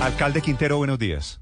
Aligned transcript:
Alcalde 0.00 0.40
Quintero, 0.40 0.76
buenos 0.76 0.98
días. 0.98 1.40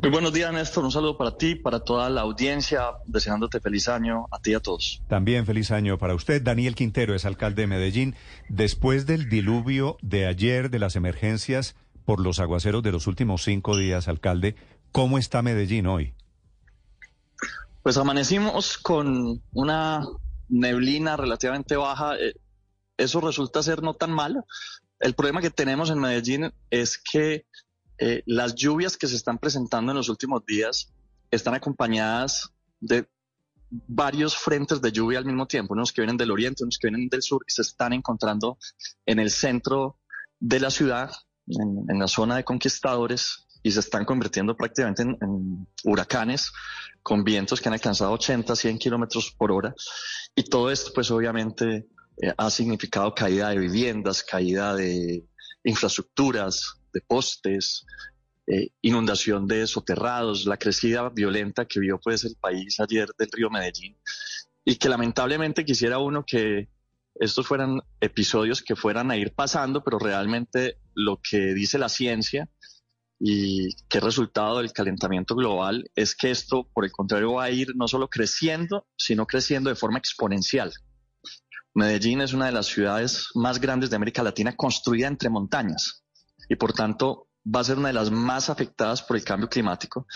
Muy 0.00 0.10
buenos 0.10 0.32
días, 0.32 0.52
Néstor. 0.52 0.84
Un 0.84 0.92
saludo 0.92 1.16
para 1.16 1.36
ti, 1.36 1.54
para 1.54 1.80
toda 1.80 2.08
la 2.08 2.20
audiencia, 2.20 2.90
deseándote 3.06 3.58
feliz 3.58 3.88
año 3.88 4.26
a 4.30 4.38
ti 4.38 4.52
y 4.52 4.54
a 4.54 4.60
todos. 4.60 5.02
También 5.08 5.44
feliz 5.44 5.70
año 5.70 5.98
para 5.98 6.14
usted. 6.14 6.42
Daniel 6.42 6.74
Quintero 6.74 7.14
es 7.14 7.24
alcalde 7.24 7.62
de 7.62 7.66
Medellín. 7.66 8.14
Después 8.48 9.06
del 9.06 9.28
diluvio 9.28 9.96
de 10.02 10.26
ayer, 10.26 10.70
de 10.70 10.78
las 10.78 10.94
emergencias 10.94 11.74
por 12.04 12.20
los 12.20 12.38
aguaceros 12.38 12.82
de 12.82 12.92
los 12.92 13.06
últimos 13.06 13.42
cinco 13.42 13.76
días, 13.76 14.06
alcalde, 14.06 14.54
¿cómo 14.92 15.18
está 15.18 15.42
Medellín 15.42 15.86
hoy? 15.86 16.14
Pues 17.82 17.96
amanecimos 17.96 18.78
con 18.78 19.42
una 19.52 20.06
neblina 20.48 21.16
relativamente 21.16 21.76
baja. 21.76 22.16
Eh, 22.16 22.34
eso 22.96 23.20
resulta 23.20 23.62
ser 23.62 23.82
no 23.82 23.94
tan 23.94 24.12
malo. 24.12 24.44
El 25.00 25.14
problema 25.14 25.40
que 25.40 25.50
tenemos 25.50 25.90
en 25.90 25.98
Medellín 26.00 26.52
es 26.70 26.98
que 26.98 27.46
eh, 27.98 28.22
las 28.26 28.54
lluvias 28.54 28.96
que 28.96 29.06
se 29.06 29.16
están 29.16 29.38
presentando 29.38 29.92
en 29.92 29.96
los 29.96 30.08
últimos 30.08 30.44
días 30.46 30.92
están 31.30 31.54
acompañadas 31.54 32.50
de 32.80 33.08
varios 33.70 34.36
frentes 34.36 34.80
de 34.80 34.92
lluvia 34.92 35.18
al 35.18 35.24
mismo 35.24 35.46
tiempo, 35.46 35.74
unos 35.74 35.92
que 35.92 36.00
vienen 36.00 36.16
del 36.16 36.30
oriente, 36.30 36.62
unos 36.62 36.78
que 36.78 36.88
vienen 36.88 37.08
del 37.08 37.22
sur, 37.22 37.44
y 37.46 37.52
se 37.52 37.62
están 37.62 37.92
encontrando 37.92 38.58
en 39.06 39.18
el 39.18 39.30
centro 39.30 39.98
de 40.38 40.60
la 40.60 40.70
ciudad, 40.70 41.10
en, 41.46 41.98
la 41.98 42.08
zona 42.08 42.36
de 42.36 42.44
conquistadores, 42.44 43.46
y 43.62 43.72
se 43.72 43.80
están 43.80 44.04
convirtiendo 44.04 44.56
prácticamente 44.56 45.02
en, 45.02 45.66
huracanes 45.84 46.52
con 47.02 47.24
vientos 47.24 47.60
que 47.60 47.68
han 47.68 47.72
alcanzado 47.72 48.12
80, 48.12 48.54
100 48.54 48.78
kilómetros 48.78 49.34
por 49.36 49.50
hora. 49.50 49.74
Y 50.34 50.44
todo 50.44 50.70
esto, 50.70 50.92
pues 50.94 51.10
obviamente, 51.10 51.86
eh, 52.20 52.32
ha 52.36 52.50
significado 52.50 53.14
caída 53.14 53.50
de 53.50 53.58
viviendas, 53.58 54.22
caída 54.22 54.74
de 54.74 55.24
infraestructuras, 55.64 56.80
de 56.92 57.00
postes, 57.00 57.86
eh, 58.46 58.68
inundación 58.82 59.46
de 59.48 59.66
soterrados, 59.66 60.44
la 60.44 60.58
crecida 60.58 61.08
violenta 61.08 61.64
que 61.64 61.80
vio 61.80 61.98
pues 61.98 62.24
el 62.24 62.36
país 62.36 62.78
ayer 62.78 63.08
del 63.18 63.30
río 63.32 63.50
Medellín 63.50 63.96
y 64.64 64.76
que 64.76 64.88
lamentablemente 64.88 65.64
quisiera 65.64 65.98
uno 65.98 66.24
que 66.26 66.68
estos 67.14 67.46
fueran 67.46 67.80
episodios 68.00 68.62
que 68.62 68.76
fueran 68.76 69.10
a 69.10 69.16
ir 69.16 69.34
pasando, 69.34 69.82
pero 69.82 69.98
realmente 69.98 70.78
lo 70.94 71.20
que 71.22 71.54
dice 71.54 71.78
la 71.78 71.88
ciencia 71.88 72.48
y 73.20 73.74
que 73.88 74.00
resultado 74.00 74.58
del 74.58 74.72
calentamiento 74.72 75.34
global 75.34 75.90
es 75.94 76.14
que 76.14 76.30
esto, 76.30 76.68
por 76.72 76.84
el 76.84 76.92
contrario, 76.92 77.34
va 77.34 77.44
a 77.44 77.50
ir 77.50 77.74
no 77.76 77.88
solo 77.88 78.08
creciendo, 78.08 78.86
sino 78.96 79.26
creciendo 79.26 79.70
de 79.70 79.76
forma 79.76 79.98
exponencial. 79.98 80.72
Medellín 81.74 82.20
es 82.20 82.32
una 82.32 82.46
de 82.46 82.52
las 82.52 82.66
ciudades 82.66 83.28
más 83.34 83.60
grandes 83.60 83.90
de 83.90 83.96
América 83.96 84.22
Latina 84.22 84.56
construida 84.56 85.08
entre 85.08 85.28
montañas 85.28 86.04
y 86.48 86.56
por 86.56 86.72
tanto 86.72 87.28
va 87.44 87.60
a 87.60 87.64
ser 87.64 87.78
una 87.78 87.88
de 87.88 87.94
las 87.94 88.10
más 88.10 88.48
afectadas 88.48 89.02
por 89.02 89.16
el 89.16 89.24
cambio 89.24 89.48
climático 89.48 90.06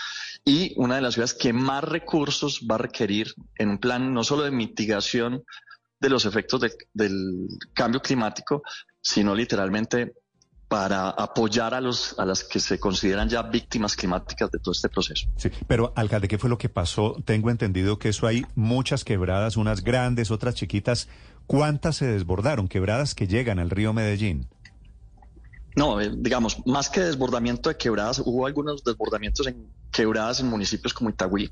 y 0.43 0.73
una 0.77 0.95
de 0.95 1.01
las 1.01 1.13
ciudades 1.13 1.33
que 1.33 1.53
más 1.53 1.83
recursos 1.83 2.65
va 2.69 2.75
a 2.75 2.79
requerir 2.79 3.33
en 3.55 3.69
un 3.69 3.77
plan 3.77 4.13
no 4.13 4.23
solo 4.23 4.43
de 4.43 4.51
mitigación 4.51 5.43
de 5.99 6.09
los 6.09 6.25
efectos 6.25 6.61
del 6.93 7.47
cambio 7.73 8.01
climático, 8.01 8.63
sino 9.01 9.35
literalmente 9.35 10.13
para 10.69 11.09
apoyar 11.09 11.73
a 11.73 11.81
los 11.81 12.17
a 12.19 12.25
las 12.25 12.43
que 12.43 12.59
se 12.59 12.79
consideran 12.79 13.27
ya 13.27 13.41
víctimas 13.41 13.95
climáticas 13.95 14.51
de 14.51 14.59
todo 14.59 14.71
este 14.71 14.87
proceso. 14.87 15.27
Sí, 15.35 15.49
pero 15.67 15.91
alcalde, 15.95 16.27
¿qué 16.27 16.37
fue 16.37 16.49
lo 16.49 16.59
que 16.59 16.69
pasó? 16.69 17.15
Tengo 17.25 17.49
entendido 17.49 17.97
que 17.97 18.09
eso 18.09 18.27
hay 18.27 18.45
muchas 18.53 19.03
quebradas, 19.03 19.57
unas 19.57 19.83
grandes, 19.83 20.29
otras 20.29 20.53
chiquitas. 20.53 21.09
¿Cuántas 21.49 21.95
se 21.95 22.05
desbordaron? 22.05 22.67
Quebradas 22.67 23.15
que 23.15 23.25
llegan 23.25 23.57
al 23.57 23.71
río 23.71 23.91
Medellín. 23.91 24.47
No, 25.75 25.99
eh, 25.99 26.11
digamos, 26.15 26.63
más 26.67 26.91
que 26.91 27.01
desbordamiento 27.01 27.69
de 27.69 27.75
quebradas, 27.75 28.21
hubo 28.23 28.45
algunos 28.45 28.83
desbordamientos 28.83 29.47
en 29.47 29.65
quebradas 29.91 30.41
en 30.41 30.47
municipios 30.47 30.93
como 30.93 31.09
Itagüí. 31.09 31.49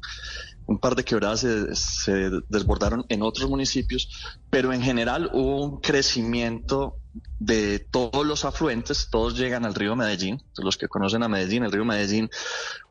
Un 0.67 0.77
par 0.77 0.95
de 0.95 1.03
quebradas 1.03 1.39
se, 1.39 2.29
desbordaron 2.47 3.07
en 3.09 3.23
otros 3.23 3.49
municipios, 3.49 4.37
pero 4.51 4.71
en 4.71 4.83
general 4.83 5.31
hubo 5.33 5.63
un 5.65 5.81
crecimiento 5.81 6.97
de 7.39 7.79
todos 7.79 8.23
los 8.23 8.45
afluentes, 8.45 9.07
todos 9.09 9.35
llegan 9.35 9.65
al 9.65 9.73
río 9.73 9.95
Medellín. 9.95 10.43
Los 10.57 10.77
que 10.77 10.87
conocen 10.87 11.23
a 11.23 11.27
Medellín, 11.27 11.63
el 11.63 11.71
río 11.71 11.85
Medellín 11.85 12.29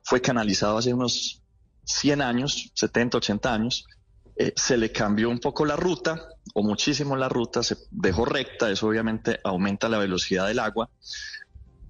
fue 0.02 0.20
canalizado 0.20 0.76
hace 0.76 0.92
unos 0.92 1.40
100 1.84 2.20
años, 2.20 2.72
70, 2.74 3.18
80 3.18 3.54
años, 3.54 3.86
eh, 4.36 4.52
se 4.54 4.76
le 4.76 4.92
cambió 4.92 5.30
un 5.30 5.38
poco 5.38 5.64
la 5.64 5.76
ruta 5.76 6.28
o 6.54 6.62
muchísimo 6.62 7.16
la 7.16 7.28
ruta, 7.28 7.62
se 7.62 7.76
dejó 7.90 8.24
recta, 8.24 8.70
eso 8.70 8.86
obviamente 8.86 9.40
aumenta 9.44 9.88
la 9.88 9.98
velocidad 9.98 10.46
del 10.46 10.58
agua 10.58 10.90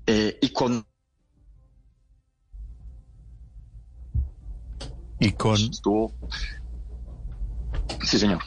eh, 0.07 0.39
y 0.41 0.51
con... 0.51 0.87
Y 5.19 5.33
con... 5.33 5.57
Sí, 8.03 8.19
señor. 8.19 8.39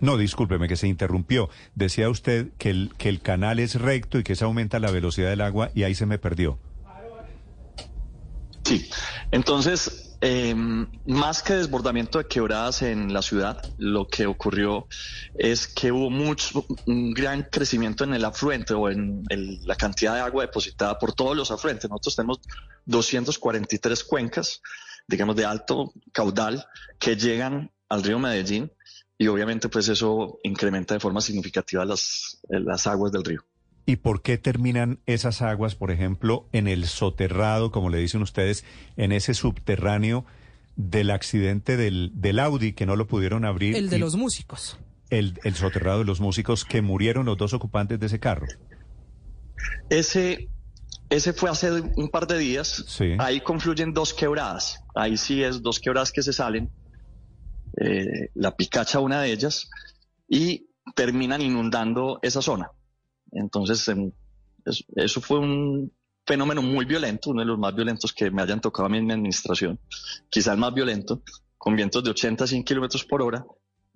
no, 0.00 0.16
discúlpeme 0.16 0.68
que 0.68 0.76
se 0.76 0.86
interrumpió. 0.86 1.48
Decía 1.74 2.08
usted 2.08 2.52
que 2.58 2.70
el, 2.70 2.92
que 2.98 3.08
el 3.08 3.20
canal 3.20 3.58
es 3.58 3.74
recto 3.74 4.18
y 4.18 4.22
que 4.22 4.36
se 4.36 4.44
aumenta 4.44 4.78
la 4.78 4.90
velocidad 4.90 5.30
del 5.30 5.40
agua 5.40 5.70
y 5.74 5.82
ahí 5.82 5.94
se 5.94 6.06
me 6.06 6.18
perdió. 6.18 6.58
Sí, 8.64 8.88
entonces 9.32 9.99
eh, 10.22 10.54
más 11.06 11.42
que 11.42 11.54
desbordamiento 11.54 12.18
de 12.18 12.26
quebradas 12.26 12.82
en 12.82 13.12
la 13.12 13.22
ciudad, 13.22 13.62
lo 13.78 14.06
que 14.06 14.26
ocurrió 14.26 14.86
es 15.34 15.66
que 15.66 15.90
hubo 15.90 16.10
mucho, 16.10 16.66
un 16.86 17.12
gran 17.12 17.44
crecimiento 17.50 18.04
en 18.04 18.14
el 18.14 18.24
afluente 18.24 18.74
o 18.74 18.90
en 18.90 19.24
la 19.64 19.76
cantidad 19.76 20.14
de 20.14 20.20
agua 20.20 20.44
depositada 20.44 20.98
por 20.98 21.14
todos 21.14 21.36
los 21.36 21.50
afluentes. 21.50 21.88
Nosotros 21.88 22.16
tenemos 22.16 22.40
243 22.84 24.04
cuencas, 24.04 24.60
digamos, 25.08 25.36
de 25.36 25.46
alto 25.46 25.92
caudal 26.12 26.66
que 26.98 27.16
llegan 27.16 27.70
al 27.88 28.02
río 28.02 28.18
Medellín 28.18 28.70
y 29.16 29.26
obviamente 29.26 29.68
pues 29.68 29.88
eso 29.88 30.38
incrementa 30.42 30.94
de 30.94 31.00
forma 31.00 31.20
significativa 31.20 31.84
las, 31.84 32.40
las 32.48 32.86
aguas 32.86 33.12
del 33.12 33.24
río. 33.24 33.44
¿Y 33.90 33.96
por 33.96 34.22
qué 34.22 34.38
terminan 34.38 35.00
esas 35.06 35.42
aguas, 35.42 35.74
por 35.74 35.90
ejemplo, 35.90 36.46
en 36.52 36.68
el 36.68 36.86
soterrado, 36.86 37.72
como 37.72 37.90
le 37.90 37.98
dicen 37.98 38.22
ustedes, 38.22 38.64
en 38.96 39.10
ese 39.10 39.34
subterráneo 39.34 40.24
del 40.76 41.10
accidente 41.10 41.76
del, 41.76 42.12
del 42.14 42.38
Audi 42.38 42.72
que 42.72 42.86
no 42.86 42.94
lo 42.94 43.08
pudieron 43.08 43.44
abrir? 43.44 43.74
El 43.74 43.90
de 43.90 43.98
los 43.98 44.14
músicos. 44.14 44.78
El, 45.08 45.40
el 45.42 45.56
soterrado 45.56 45.98
de 45.98 46.04
los 46.04 46.20
músicos 46.20 46.64
que 46.64 46.82
murieron 46.82 47.26
los 47.26 47.36
dos 47.36 47.52
ocupantes 47.52 47.98
de 47.98 48.06
ese 48.06 48.20
carro. 48.20 48.46
Ese, 49.88 50.48
ese 51.08 51.32
fue 51.32 51.50
hace 51.50 51.72
un 51.72 52.10
par 52.10 52.28
de 52.28 52.38
días. 52.38 52.84
Sí. 52.86 53.16
Ahí 53.18 53.40
confluyen 53.40 53.92
dos 53.92 54.14
quebradas. 54.14 54.84
Ahí 54.94 55.16
sí 55.16 55.42
es 55.42 55.62
dos 55.62 55.80
quebradas 55.80 56.12
que 56.12 56.22
se 56.22 56.32
salen. 56.32 56.70
Eh, 57.80 58.30
la 58.34 58.54
Picacha, 58.54 59.00
una 59.00 59.20
de 59.20 59.32
ellas, 59.32 59.68
y 60.28 60.68
terminan 60.94 61.42
inundando 61.42 62.20
esa 62.22 62.40
zona. 62.40 62.70
Entonces, 63.32 63.86
em, 63.88 64.12
eso 64.96 65.20
fue 65.20 65.38
un 65.38 65.92
fenómeno 66.26 66.62
muy 66.62 66.84
violento, 66.84 67.30
uno 67.30 67.40
de 67.40 67.46
los 67.46 67.58
más 67.58 67.74
violentos 67.74 68.12
que 68.12 68.30
me 68.30 68.42
hayan 68.42 68.60
tocado 68.60 68.86
a 68.86 68.88
mí 68.88 68.98
en 68.98 69.06
mi 69.06 69.12
administración, 69.12 69.80
quizá 70.28 70.52
el 70.52 70.58
más 70.58 70.72
violento, 70.72 71.22
con 71.58 71.74
vientos 71.74 72.04
de 72.04 72.10
80 72.10 72.44
a 72.44 72.46
100 72.46 72.64
kilómetros 72.64 73.04
por 73.04 73.22
hora. 73.22 73.44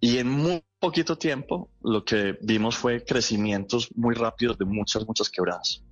Y 0.00 0.18
en 0.18 0.28
muy 0.28 0.62
poquito 0.80 1.16
tiempo 1.16 1.70
lo 1.82 2.04
que 2.04 2.36
vimos 2.42 2.76
fue 2.76 3.04
crecimientos 3.04 3.88
muy 3.94 4.14
rápidos 4.14 4.58
de 4.58 4.64
muchas, 4.64 5.06
muchas 5.06 5.30
quebradas. 5.30 5.83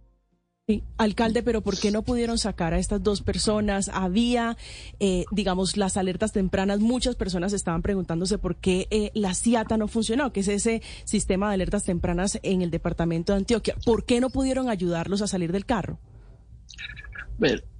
Sí, 0.72 0.82
alcalde, 0.96 1.42
pero 1.42 1.60
¿por 1.60 1.78
qué 1.78 1.90
no 1.90 2.00
pudieron 2.00 2.38
sacar 2.38 2.72
a 2.72 2.78
estas 2.78 3.02
dos 3.02 3.20
personas? 3.20 3.90
Había, 3.92 4.56
eh, 5.00 5.26
digamos, 5.30 5.76
las 5.76 5.98
alertas 5.98 6.32
tempranas. 6.32 6.80
Muchas 6.80 7.14
personas 7.14 7.52
estaban 7.52 7.82
preguntándose 7.82 8.38
por 8.38 8.56
qué 8.56 8.88
eh, 8.90 9.10
la 9.12 9.34
CIATA 9.34 9.76
no 9.76 9.86
funcionó, 9.86 10.32
que 10.32 10.40
es 10.40 10.48
ese 10.48 10.80
sistema 11.04 11.48
de 11.48 11.54
alertas 11.56 11.84
tempranas 11.84 12.38
en 12.42 12.62
el 12.62 12.70
departamento 12.70 13.34
de 13.34 13.40
Antioquia. 13.40 13.76
¿Por 13.84 14.06
qué 14.06 14.18
no 14.18 14.30
pudieron 14.30 14.70
ayudarlos 14.70 15.20
a 15.20 15.26
salir 15.26 15.52
del 15.52 15.66
carro? 15.66 15.98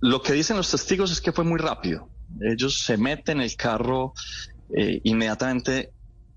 lo 0.01 0.21
que 0.21 0.35
dicen 0.35 0.59
los 0.59 0.71
testigos 0.71 1.13
es 1.13 1.23
que 1.23 1.33
fue 1.33 1.45
muy 1.45 1.59
rápido. 1.59 2.11
Ellos 2.43 2.83
se 2.83 2.99
meten 2.99 3.39
en 3.39 3.45
el 3.45 3.57
carro, 3.57 4.13
eh, 4.77 5.01
inmediatamente 5.05 5.93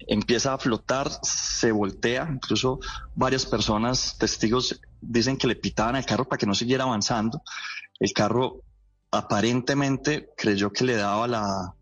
empieza 0.08 0.54
a 0.54 0.58
flotar, 0.58 1.10
se 1.22 1.72
voltea, 1.72 2.30
incluso 2.32 2.80
varias 3.16 3.46
personas, 3.46 4.18
testigos, 4.18 4.80
dicen 5.08 5.38
que 5.38 5.48
le 5.48 5.56
pitaban 5.56 5.96
al 5.96 6.06
carro 6.06 6.26
para 6.26 6.38
que 6.38 6.46
no 6.46 6.54
siguiera 6.54 6.84
avanzando. 6.84 7.42
El 8.00 8.12
carro 8.14 8.62
aparentemente 9.12 10.30
creyó 10.38 10.72
que 10.72 10.84
le 10.84 10.96
daba 10.96 11.28
la, 11.28 11.76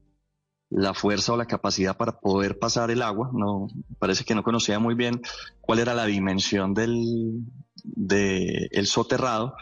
la 0.70 0.94
fuerza 0.94 1.34
o 1.34 1.38
la 1.38 1.46
capacidad 1.46 1.96
para 1.96 2.20
poder 2.20 2.58
pasar 2.60 2.92
el 2.92 3.02
agua. 3.02 3.30
No, 3.34 3.68
parece 4.00 4.24
que 4.26 4.36
no 4.36 4.44
conocía 4.44 4.80
muy 4.80 4.96
bien 4.96 5.22
cuál 5.62 5.80
era 5.80 5.94
la 5.94 6.06
dimensión 6.06 6.74
del 6.74 7.44
de 7.84 8.70
el 8.72 8.88
soterrado 8.88 9.56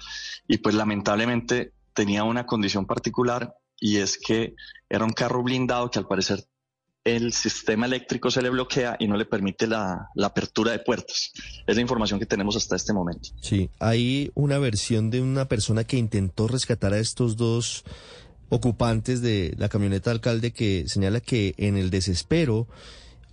y 0.47 0.57
pues 0.57 0.75
lamentablemente 0.75 1.73
tenía 1.93 2.23
una 2.23 2.45
condición 2.45 2.85
particular 2.85 3.55
y 3.79 3.97
es 3.97 4.17
que 4.17 4.55
era 4.89 5.05
un 5.05 5.11
carro 5.11 5.43
blindado 5.43 5.89
que 5.89 5.99
al 5.99 6.07
parecer 6.07 6.45
el 7.03 7.33
sistema 7.33 7.87
eléctrico 7.87 8.29
se 8.29 8.41
le 8.41 8.49
bloquea 8.49 8.95
y 8.99 9.07
no 9.07 9.17
le 9.17 9.25
permite 9.25 9.67
la, 9.67 10.09
apertura 10.23 10.71
de 10.71 10.79
puertas. 10.79 11.31
Es 11.65 11.75
la 11.75 11.81
información 11.81 12.19
que 12.19 12.25
tenemos 12.25 12.55
hasta 12.55 12.75
este 12.75 12.93
momento. 12.93 13.29
Sí, 13.41 13.69
hay 13.79 14.31
una 14.35 14.59
versión 14.59 15.09
de 15.09 15.21
una 15.21 15.45
persona 15.45 15.83
que 15.83 15.97
intentó 15.97 16.47
rescatar 16.47 16.93
a 16.93 16.99
estos 16.99 17.37
dos 17.37 17.83
ocupantes 18.49 19.21
de 19.21 19.55
la 19.57 19.69
camioneta 19.69 20.11
alcalde 20.11 20.51
que 20.51 20.85
señala 20.87 21.21
que 21.21 21.55
en 21.57 21.77
el 21.77 21.89
desespero 21.89 22.67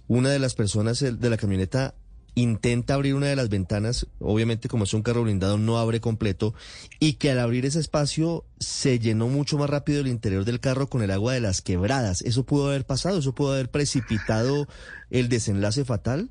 una 0.06 0.30
de 0.30 0.38
las 0.38 0.54
personas 0.54 1.00
de 1.00 1.30
la 1.30 1.36
camioneta 1.36 1.94
intenta 2.34 2.94
abrir 2.94 3.14
una 3.14 3.26
de 3.26 3.36
las 3.36 3.48
ventanas, 3.48 4.06
obviamente 4.20 4.68
como 4.68 4.84
es 4.84 4.94
un 4.94 5.02
carro 5.02 5.22
blindado 5.22 5.58
no 5.58 5.78
abre 5.78 6.00
completo, 6.00 6.54
y 7.00 7.14
que 7.14 7.30
al 7.30 7.38
abrir 7.38 7.66
ese 7.66 7.80
espacio 7.80 8.44
se 8.60 8.98
llenó 8.98 9.28
mucho 9.28 9.58
más 9.58 9.70
rápido 9.70 10.00
el 10.00 10.08
interior 10.08 10.44
del 10.44 10.60
carro 10.60 10.88
con 10.88 11.02
el 11.02 11.10
agua 11.10 11.32
de 11.32 11.40
las 11.40 11.62
quebradas. 11.62 12.22
¿Eso 12.22 12.44
pudo 12.44 12.68
haber 12.68 12.84
pasado? 12.84 13.18
¿Eso 13.18 13.34
pudo 13.34 13.52
haber 13.52 13.70
precipitado 13.70 14.68
el 15.10 15.28
desenlace 15.28 15.84
fatal? 15.84 16.30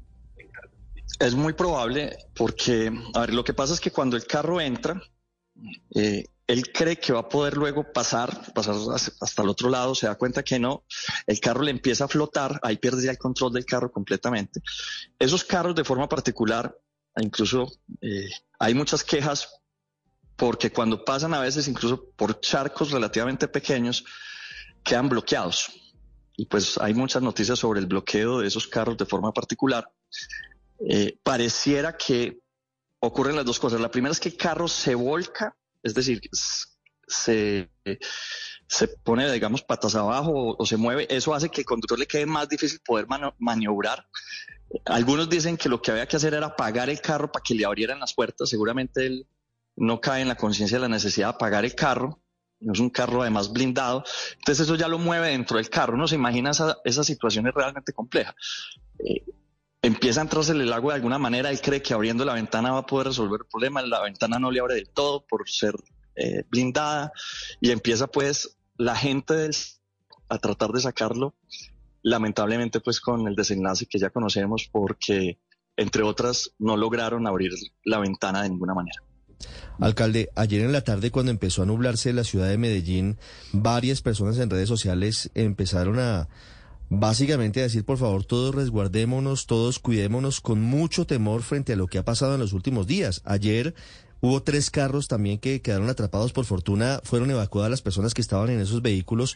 Es 1.19 1.35
muy 1.35 1.53
probable 1.53 2.17
porque, 2.35 2.91
a 3.13 3.21
ver, 3.21 3.33
lo 3.33 3.43
que 3.43 3.53
pasa 3.53 3.73
es 3.73 3.79
que 3.79 3.91
cuando 3.91 4.17
el 4.17 4.25
carro 4.25 4.61
entra, 4.61 5.01
eh, 5.95 6.25
él 6.47 6.71
cree 6.71 6.97
que 6.97 7.11
va 7.11 7.19
a 7.19 7.29
poder 7.29 7.57
luego 7.57 7.91
pasar, 7.91 8.53
pasar 8.53 8.75
hasta 9.21 9.41
el 9.41 9.49
otro 9.49 9.69
lado, 9.69 9.93
se 9.93 10.07
da 10.07 10.15
cuenta 10.15 10.43
que 10.43 10.57
no, 10.57 10.85
el 11.25 11.41
carro 11.41 11.61
le 11.61 11.71
empieza 11.71 12.05
a 12.05 12.07
flotar, 12.07 12.57
ahí 12.63 12.77
pierde 12.77 13.03
ya 13.03 13.11
el 13.11 13.17
control 13.17 13.51
del 13.51 13.65
carro 13.65 13.91
completamente. 13.91 14.61
Esos 15.19 15.43
carros 15.43 15.75
de 15.75 15.83
forma 15.83 16.07
particular, 16.07 16.73
incluso 17.17 17.69
eh, 18.01 18.29
hay 18.59 18.73
muchas 18.73 19.03
quejas 19.03 19.49
porque 20.37 20.71
cuando 20.71 21.03
pasan 21.03 21.33
a 21.33 21.41
veces 21.41 21.67
incluso 21.67 22.11
por 22.15 22.39
charcos 22.39 22.91
relativamente 22.91 23.49
pequeños, 23.49 24.05
quedan 24.83 25.09
bloqueados. 25.09 25.69
Y 26.37 26.45
pues 26.45 26.77
hay 26.77 26.93
muchas 26.93 27.21
noticias 27.21 27.59
sobre 27.59 27.81
el 27.81 27.87
bloqueo 27.87 28.39
de 28.39 28.47
esos 28.47 28.67
carros 28.67 28.95
de 28.95 29.05
forma 29.05 29.33
particular. 29.33 29.91
Eh, 30.87 31.17
pareciera 31.23 31.97
que 31.97 32.39
ocurren 32.99 33.35
las 33.35 33.45
dos 33.45 33.59
cosas. 33.59 33.81
La 33.81 33.91
primera 33.91 34.11
es 34.11 34.19
que 34.19 34.29
el 34.29 34.37
carro 34.37 34.67
se 34.67 34.93
volca 34.93 35.57
es 35.83 35.93
decir, 35.93 36.21
se, 37.07 37.69
se 38.67 38.87
pone, 38.87 39.31
digamos, 39.31 39.61
patas 39.63 39.95
abajo 39.95 40.55
o, 40.57 40.65
se 40.65 40.77
mueve, 40.77 41.07
eso 41.09 41.33
hace 41.33 41.49
que 41.49 41.61
el 41.61 41.65
conductor 41.65 41.97
le 41.97 42.07
quede 42.07 42.25
más 42.25 42.49
difícil 42.49 42.79
poder 42.85 43.07
maniobrar. 43.39 44.05
Algunos 44.85 45.29
dicen 45.29 45.55
que 45.55 45.69
lo 45.69 45.81
que 45.81 45.91
había 45.91 46.07
que 46.07 46.17
hacer 46.17 46.33
era 46.33 46.47
apagar 46.47 46.89
el 46.89 46.99
carro 46.99 47.31
para 47.31 47.43
que 47.43 47.55
le 47.55 47.65
abrieran 47.65 47.99
las 47.99 48.13
puertas. 48.13 48.49
Seguramente 48.49 49.05
él 49.05 49.27
no 49.77 50.01
cae 50.01 50.21
en 50.21 50.27
la 50.27 50.35
conciencia 50.35 50.77
de 50.77 50.81
la 50.81 50.89
necesidad 50.89 51.27
de 51.27 51.35
apagar 51.35 51.63
el 51.63 51.73
carro. 51.73 52.21
Es 52.59 52.79
un 52.79 52.89
carro 52.89 53.21
además 53.21 53.53
blindado. 53.53 54.03
Entonces 54.39 54.65
eso 54.65 54.75
ya 54.75 54.89
lo 54.89 54.99
mueve 54.99 55.29
dentro 55.29 55.57
del 55.57 55.69
carro. 55.69 55.93
Uno 55.93 56.07
se 56.07 56.15
imagina 56.15 56.51
esa, 56.51 56.77
esa 56.83 57.03
situación 57.03 57.47
es 57.47 57.53
realmente 57.53 57.93
compleja. 57.93 58.35
Eh, 58.99 59.23
empieza 59.81 60.21
a 60.21 60.23
entrarse 60.23 60.51
el 60.51 60.73
agua 60.73 60.93
de 60.93 60.97
alguna 60.97 61.19
manera, 61.19 61.49
él 61.49 61.61
cree 61.61 61.81
que 61.81 61.93
abriendo 61.93 62.25
la 62.25 62.33
ventana 62.33 62.71
va 62.71 62.79
a 62.79 62.85
poder 62.85 63.07
resolver 63.07 63.41
el 63.41 63.47
problema, 63.47 63.81
la 63.81 64.01
ventana 64.01 64.39
no 64.39 64.51
le 64.51 64.59
abre 64.59 64.75
del 64.75 64.89
todo 64.89 65.25
por 65.25 65.49
ser 65.49 65.75
eh, 66.15 66.43
blindada 66.49 67.11
y 67.61 67.71
empieza 67.71 68.07
pues 68.07 68.57
la 68.77 68.95
gente 68.95 69.49
a 70.29 70.37
tratar 70.39 70.71
de 70.71 70.81
sacarlo, 70.81 71.35
lamentablemente 72.01 72.79
pues 72.79 72.99
con 72.99 73.27
el 73.27 73.35
desenlace 73.35 73.85
que 73.85 73.99
ya 73.99 74.09
conocemos 74.09 74.69
porque 74.71 75.39
entre 75.77 76.03
otras 76.03 76.53
no 76.57 76.75
lograron 76.75 77.27
abrir 77.27 77.51
la 77.85 77.99
ventana 77.99 78.43
de 78.43 78.49
ninguna 78.49 78.73
manera. 78.73 79.01
Alcalde, 79.79 80.29
ayer 80.35 80.61
en 80.61 80.71
la 80.71 80.81
tarde 80.81 81.11
cuando 81.11 81.31
empezó 81.31 81.61
a 81.61 81.65
nublarse 81.67 82.11
la 82.11 82.23
ciudad 82.23 82.49
de 82.49 82.57
Medellín, 82.57 83.19
varias 83.53 84.01
personas 84.01 84.39
en 84.39 84.49
redes 84.49 84.67
sociales 84.67 85.29
empezaron 85.35 85.99
a 85.99 86.27
Básicamente 86.89 87.59
decir, 87.59 87.83
por 87.83 87.97
favor, 87.97 88.23
todos 88.23 88.55
resguardémonos, 88.55 89.45
todos 89.45 89.79
cuidémonos 89.79 90.39
con 90.39 90.61
mucho 90.61 91.05
temor 91.05 91.43
frente 91.43 91.73
a 91.73 91.75
lo 91.75 91.87
que 91.87 91.97
ha 91.97 92.05
pasado 92.05 92.35
en 92.35 92.39
los 92.39 92.53
últimos 92.53 92.87
días. 92.87 93.21
Ayer 93.25 93.75
hubo 94.21 94.41
tres 94.41 94.71
carros 94.71 95.09
también 95.09 95.37
que 95.37 95.61
quedaron 95.61 95.89
atrapados. 95.89 96.31
Por 96.31 96.45
fortuna 96.45 97.01
fueron 97.03 97.29
evacuadas 97.29 97.71
las 97.71 97.81
personas 97.81 98.13
que 98.13 98.21
estaban 98.21 98.49
en 98.49 98.61
esos 98.61 98.81
vehículos. 98.81 99.35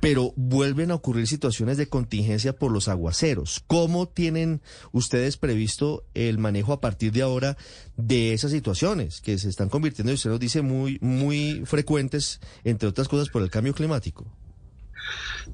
Pero 0.00 0.34
vuelven 0.36 0.90
a 0.90 0.96
ocurrir 0.96 1.28
situaciones 1.28 1.78
de 1.78 1.88
contingencia 1.88 2.54
por 2.54 2.72
los 2.72 2.88
aguaceros. 2.88 3.62
¿Cómo 3.68 4.08
tienen 4.08 4.60
ustedes 4.92 5.36
previsto 5.36 6.04
el 6.12 6.38
manejo 6.38 6.72
a 6.72 6.80
partir 6.80 7.12
de 7.12 7.22
ahora 7.22 7.56
de 7.96 8.34
esas 8.34 8.50
situaciones 8.50 9.20
que 9.20 9.38
se 9.38 9.48
están 9.48 9.70
convirtiendo, 9.70 10.10
y 10.10 10.16
usted 10.16 10.28
nos 10.28 10.40
dice, 10.40 10.60
muy, 10.60 10.98
muy 11.00 11.62
frecuentes, 11.64 12.40
entre 12.64 12.88
otras 12.88 13.08
cosas, 13.08 13.30
por 13.30 13.42
el 13.42 13.50
cambio 13.50 13.72
climático? 13.72 14.26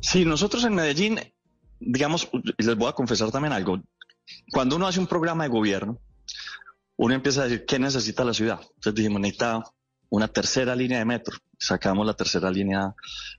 Sí, 0.01 0.25
nosotros 0.25 0.65
en 0.65 0.75
Medellín, 0.75 1.21
digamos, 1.79 2.29
les 2.59 2.77
voy 2.77 2.89
a 2.89 2.93
confesar 2.93 3.31
también 3.31 3.53
algo. 3.53 3.81
Cuando 4.53 4.77
uno 4.77 4.87
hace 4.87 5.01
un 5.01 5.07
programa 5.07 5.45
de 5.45 5.51
gobierno, 5.51 5.99
uno 6.97 7.15
empieza 7.15 7.43
a 7.43 7.45
decir 7.45 7.65
qué 7.67 7.79
necesita 7.79 8.25
la 8.25 8.35
ciudad. 8.35 8.61
Entonces 8.61 8.95
dijimos, 8.95 9.21
necesita 9.21 9.63
una 10.11 10.29
tercera 10.29 10.77
línea 10.77 10.99
de 10.99 11.05
metro. 11.05 11.37
Sacamos 11.59 12.07
la 12.07 12.15
tercera 12.15 12.51
línea 12.51 12.95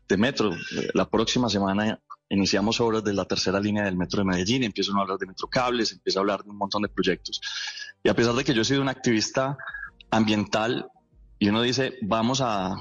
de 0.08 0.18
metro. 0.18 0.52
La 0.94 1.10
próxima 1.10 1.50
semana 1.50 2.00
iniciamos 2.30 2.80
obras 2.80 3.04
de 3.04 3.14
la 3.14 3.26
tercera 3.26 3.60
línea 3.60 3.84
del 3.84 3.98
metro 3.98 4.20
de 4.20 4.26
Medellín, 4.26 4.64
empiezo 4.64 4.96
a 4.96 5.02
hablar 5.02 5.18
de 5.18 5.28
metrocables, 5.28 5.92
empiezo 5.92 6.20
a 6.20 6.22
hablar 6.22 6.44
de 6.44 6.50
un 6.50 6.58
montón 6.58 6.82
de 6.82 6.90
proyectos. 6.90 7.42
Y 8.04 8.10
a 8.10 8.16
pesar 8.16 8.34
de 8.34 8.44
que 8.44 8.54
yo 8.54 8.62
he 8.62 8.66
sido 8.66 8.82
un 8.82 8.90
activista 8.90 9.58
ambiental 10.10 10.88
y 11.38 11.50
uno 11.50 11.62
dice, 11.62 11.98
vamos 12.02 12.40
a, 12.42 12.76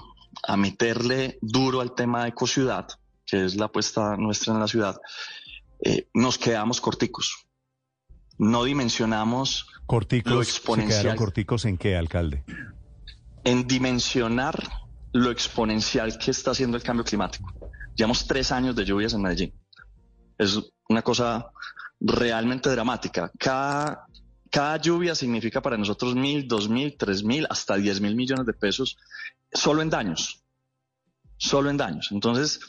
a 0.44 0.56
meterle 0.56 1.38
duro 1.42 1.80
al 1.80 1.94
tema 1.94 2.22
de 2.22 2.28
ecociudad, 2.28 2.86
que 3.30 3.44
es 3.44 3.56
la 3.56 3.66
apuesta 3.66 4.16
nuestra 4.16 4.54
en 4.54 4.60
la 4.60 4.68
ciudad, 4.68 5.00
eh, 5.84 6.08
nos 6.14 6.38
quedamos 6.38 6.80
corticos. 6.80 7.46
No 8.38 8.64
dimensionamos 8.64 9.66
corticos, 9.86 10.32
lo 10.32 10.42
exponencial. 10.42 11.16
corticos 11.16 11.64
en 11.64 11.76
qué, 11.76 11.96
alcalde? 11.96 12.44
En 13.44 13.66
dimensionar 13.66 14.56
lo 15.12 15.30
exponencial 15.30 16.18
que 16.18 16.30
está 16.30 16.52
haciendo 16.52 16.76
el 16.76 16.82
cambio 16.82 17.04
climático. 17.04 17.52
Llevamos 17.94 18.26
tres 18.26 18.52
años 18.52 18.74
de 18.76 18.84
lluvias 18.84 19.12
en 19.12 19.22
Medellín. 19.22 19.54
Es 20.38 20.58
una 20.88 21.02
cosa 21.02 21.50
realmente 22.00 22.70
dramática. 22.70 23.30
Cada, 23.38 24.06
cada 24.50 24.76
lluvia 24.78 25.14
significa 25.14 25.60
para 25.60 25.76
nosotros 25.76 26.14
mil, 26.14 26.48
dos 26.48 26.68
mil, 26.68 26.96
tres 26.96 27.22
mil, 27.22 27.46
hasta 27.50 27.76
diez 27.76 28.00
mil 28.00 28.14
millones 28.14 28.46
de 28.46 28.54
pesos 28.54 28.96
solo 29.52 29.82
en 29.82 29.90
daños. 29.90 30.42
Solo 31.36 31.68
en 31.70 31.76
daños. 31.76 32.08
Entonces, 32.10 32.60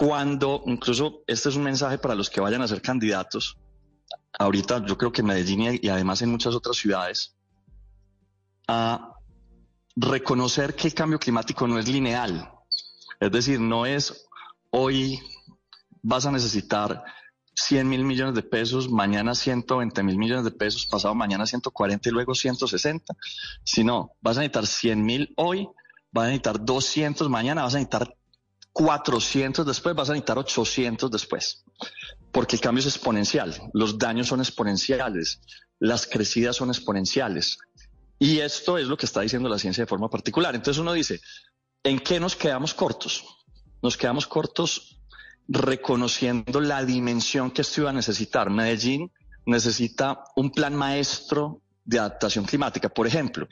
cuando, 0.00 0.62
incluso 0.64 1.24
este 1.26 1.50
es 1.50 1.56
un 1.56 1.62
mensaje 1.62 1.98
para 1.98 2.14
los 2.14 2.30
que 2.30 2.40
vayan 2.40 2.62
a 2.62 2.68
ser 2.68 2.80
candidatos, 2.80 3.58
ahorita 4.38 4.86
yo 4.86 4.96
creo 4.96 5.12
que 5.12 5.22
Medellín 5.22 5.78
y 5.82 5.90
además 5.90 6.22
en 6.22 6.30
muchas 6.30 6.54
otras 6.54 6.78
ciudades, 6.78 7.36
a 8.66 9.12
reconocer 9.94 10.74
que 10.74 10.88
el 10.88 10.94
cambio 10.94 11.18
climático 11.18 11.68
no 11.68 11.78
es 11.78 11.86
lineal. 11.86 12.50
Es 13.20 13.30
decir, 13.30 13.60
no 13.60 13.84
es 13.84 14.26
hoy 14.70 15.20
vas 16.00 16.24
a 16.24 16.32
necesitar 16.32 17.04
100 17.54 17.86
mil 17.86 18.02
millones 18.02 18.34
de 18.34 18.42
pesos, 18.42 18.90
mañana 18.90 19.34
120 19.34 20.02
mil 20.02 20.16
millones 20.16 20.44
de 20.44 20.52
pesos, 20.52 20.86
pasado 20.86 21.14
mañana 21.14 21.44
140 21.44 22.08
y 22.08 22.12
luego 22.12 22.34
160, 22.34 23.14
sino 23.64 24.12
vas 24.22 24.38
a 24.38 24.40
necesitar 24.40 24.66
100 24.66 25.04
mil 25.04 25.34
hoy, 25.36 25.68
vas 26.10 26.24
a 26.24 26.28
necesitar 26.28 26.64
200 26.64 27.28
mañana, 27.28 27.64
vas 27.64 27.74
a 27.74 27.78
necesitar 27.78 28.16
400 28.72 29.66
después, 29.66 29.94
vas 29.94 30.10
a 30.10 30.12
necesitar 30.12 30.38
800 30.38 31.10
después, 31.10 31.64
porque 32.32 32.56
el 32.56 32.62
cambio 32.62 32.80
es 32.80 32.86
exponencial, 32.86 33.54
los 33.72 33.98
daños 33.98 34.28
son 34.28 34.40
exponenciales, 34.40 35.40
las 35.78 36.06
crecidas 36.06 36.56
son 36.56 36.68
exponenciales. 36.68 37.58
Y 38.18 38.38
esto 38.40 38.76
es 38.76 38.86
lo 38.86 38.96
que 38.96 39.06
está 39.06 39.22
diciendo 39.22 39.48
la 39.48 39.58
ciencia 39.58 39.84
de 39.84 39.88
forma 39.88 40.10
particular. 40.10 40.54
Entonces 40.54 40.80
uno 40.80 40.92
dice, 40.92 41.20
¿en 41.82 41.98
qué 41.98 42.20
nos 42.20 42.36
quedamos 42.36 42.74
cortos? 42.74 43.24
Nos 43.82 43.96
quedamos 43.96 44.26
cortos 44.26 45.00
reconociendo 45.48 46.60
la 46.60 46.84
dimensión 46.84 47.50
que 47.50 47.62
esto 47.62 47.80
iba 47.80 47.90
a 47.90 47.94
necesitar. 47.94 48.50
Medellín 48.50 49.10
necesita 49.46 50.22
un 50.36 50.50
plan 50.52 50.76
maestro 50.76 51.62
de 51.84 51.98
adaptación 51.98 52.44
climática. 52.44 52.90
Por 52.90 53.06
ejemplo, 53.06 53.48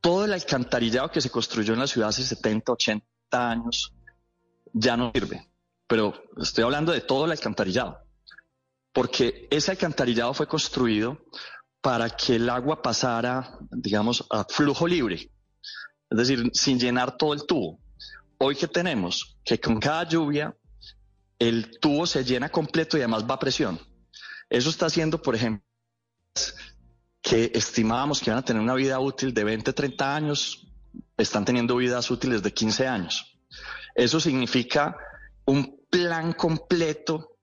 todo 0.00 0.24
el 0.24 0.32
alcantarillado 0.32 1.10
que 1.10 1.20
se 1.20 1.30
construyó 1.30 1.74
en 1.74 1.80
la 1.80 1.86
ciudad 1.86 2.08
hace 2.08 2.22
70, 2.22 2.72
80 2.72 3.04
años, 3.32 3.92
ya 4.72 4.96
no 4.96 5.10
sirve. 5.12 5.48
Pero 5.86 6.14
estoy 6.40 6.64
hablando 6.64 6.92
de 6.92 7.00
todo 7.00 7.24
el 7.24 7.32
alcantarillado, 7.32 7.98
porque 8.92 9.48
ese 9.50 9.72
alcantarillado 9.72 10.34
fue 10.34 10.46
construido 10.46 11.18
para 11.80 12.10
que 12.10 12.36
el 12.36 12.48
agua 12.48 12.82
pasara, 12.82 13.58
digamos, 13.70 14.24
a 14.30 14.44
flujo 14.44 14.86
libre, 14.86 15.30
es 16.10 16.18
decir, 16.18 16.50
sin 16.52 16.78
llenar 16.78 17.16
todo 17.16 17.32
el 17.32 17.46
tubo. 17.46 17.80
Hoy 18.38 18.54
que 18.54 18.68
tenemos 18.68 19.38
que 19.44 19.58
con 19.58 19.80
cada 19.80 20.04
lluvia 20.08 20.56
el 21.38 21.78
tubo 21.80 22.06
se 22.06 22.24
llena 22.24 22.50
completo 22.50 22.96
y 22.96 23.00
además 23.00 23.24
va 23.28 23.34
a 23.34 23.38
presión. 23.38 23.80
Eso 24.48 24.70
está 24.70 24.86
haciendo, 24.86 25.20
por 25.20 25.34
ejemplo, 25.34 25.64
que 27.22 27.50
estimábamos 27.54 28.20
que 28.20 28.30
iban 28.30 28.38
a 28.38 28.44
tener 28.44 28.62
una 28.62 28.74
vida 28.74 28.98
útil 28.98 29.32
de 29.32 29.44
20, 29.44 29.72
30 29.72 30.16
años, 30.16 30.66
están 31.16 31.44
teniendo 31.44 31.76
vidas 31.76 32.10
útiles 32.10 32.42
de 32.42 32.52
15 32.52 32.86
años. 32.86 33.38
Eso 33.94 34.20
significa 34.20 34.96
un 35.44 35.80
plan 35.90 36.32
completo 36.32 37.36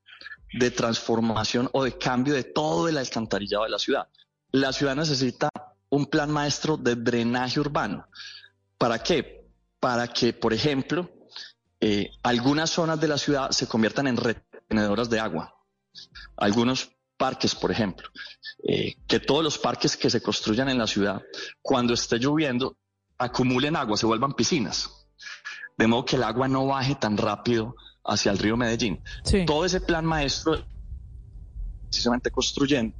de 0.54 0.72
transformación 0.72 1.70
o 1.74 1.84
de 1.84 1.98
cambio 1.98 2.34
de 2.34 2.44
todo 2.44 2.88
el 2.88 2.98
alcantarillado 2.98 3.63
de 3.66 3.70
la 3.70 3.80
ciudad. 3.80 4.08
La 4.51 4.72
ciudad 4.72 4.96
necesita 4.96 5.50
un 5.89 6.06
plan 6.06 6.32
maestro 6.32 6.77
de 6.77 6.96
drenaje 6.96 7.60
urbano. 7.60 8.08
¿Para 8.77 9.00
qué? 9.00 9.46
Para 9.80 10.08
que, 10.08 10.34
por 10.34 10.54
ejemplo, 10.54 11.10
eh, 11.80 12.12
algunas 12.24 12.70
zonas 12.70 13.00
de 13.00 13.08
la 13.08 13.18
ciudad 13.18 13.51
se 13.51 13.68
conviertan 13.68 14.08
en 14.08 14.18
retenedoras 14.18 15.10
de 15.10 15.20
agua. 15.20 15.56
Algunos 16.36 16.92
parques, 17.18 17.56
por 17.56 17.72
ejemplo, 17.72 18.10
eh, 18.68 18.96
que 19.08 19.20
todos 19.20 19.44
los 19.44 19.58
parques 19.58 19.98
que 19.98 20.10
se 20.10 20.22
construyan 20.22 20.70
en 20.70 20.77
la 20.77 20.88
ciudad, 20.88 21.22
cuando 21.62 21.94
esté 21.94 22.20
lloviendo, 22.20 22.77
acumulen 23.18 23.75
agua, 23.75 23.98
se 23.98 24.06
vuelvan 24.06 24.34
piscinas. 24.34 24.97
De 25.77 25.88
modo 25.88 26.05
que 26.05 26.15
el 26.15 26.24
agua 26.24 26.48
no 26.48 26.65
baje 26.65 26.96
tan 26.96 27.17
rápido 27.17 27.75
hacia 28.03 28.31
el 28.31 28.39
río 28.39 28.57
Medellín. 28.57 29.01
Todo 29.46 29.65
ese 29.65 29.81
plan 29.81 30.05
maestro 30.05 30.65
precisamente 31.89 32.31
construyendo 32.31 32.96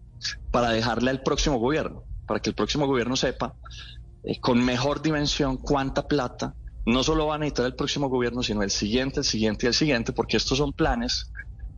para 0.52 0.70
dejarle 0.70 1.12
al 1.12 1.22
próximo 1.22 1.58
gobierno, 1.58 2.04
para 2.26 2.40
que 2.40 2.50
el 2.50 2.56
próximo 2.56 2.88
gobierno 2.88 3.16
sepa 3.16 3.56
eh, 4.24 4.40
con 4.40 4.64
mejor 4.64 5.02
dimensión 5.02 5.58
cuánta 5.58 6.08
plata 6.08 6.56
no 6.86 7.04
solo 7.04 7.28
va 7.28 7.36
a 7.36 7.38
necesitar 7.38 7.66
el 7.66 7.76
próximo 7.76 8.08
gobierno, 8.08 8.42
sino 8.44 8.64
el 8.64 8.72
siguiente, 8.72 9.20
el 9.20 9.26
siguiente 9.26 9.66
y 9.66 9.68
el 9.68 9.74
siguiente, 9.74 10.14
porque 10.14 10.38
estos 10.38 10.58
son 10.58 10.72
planes 10.72 11.32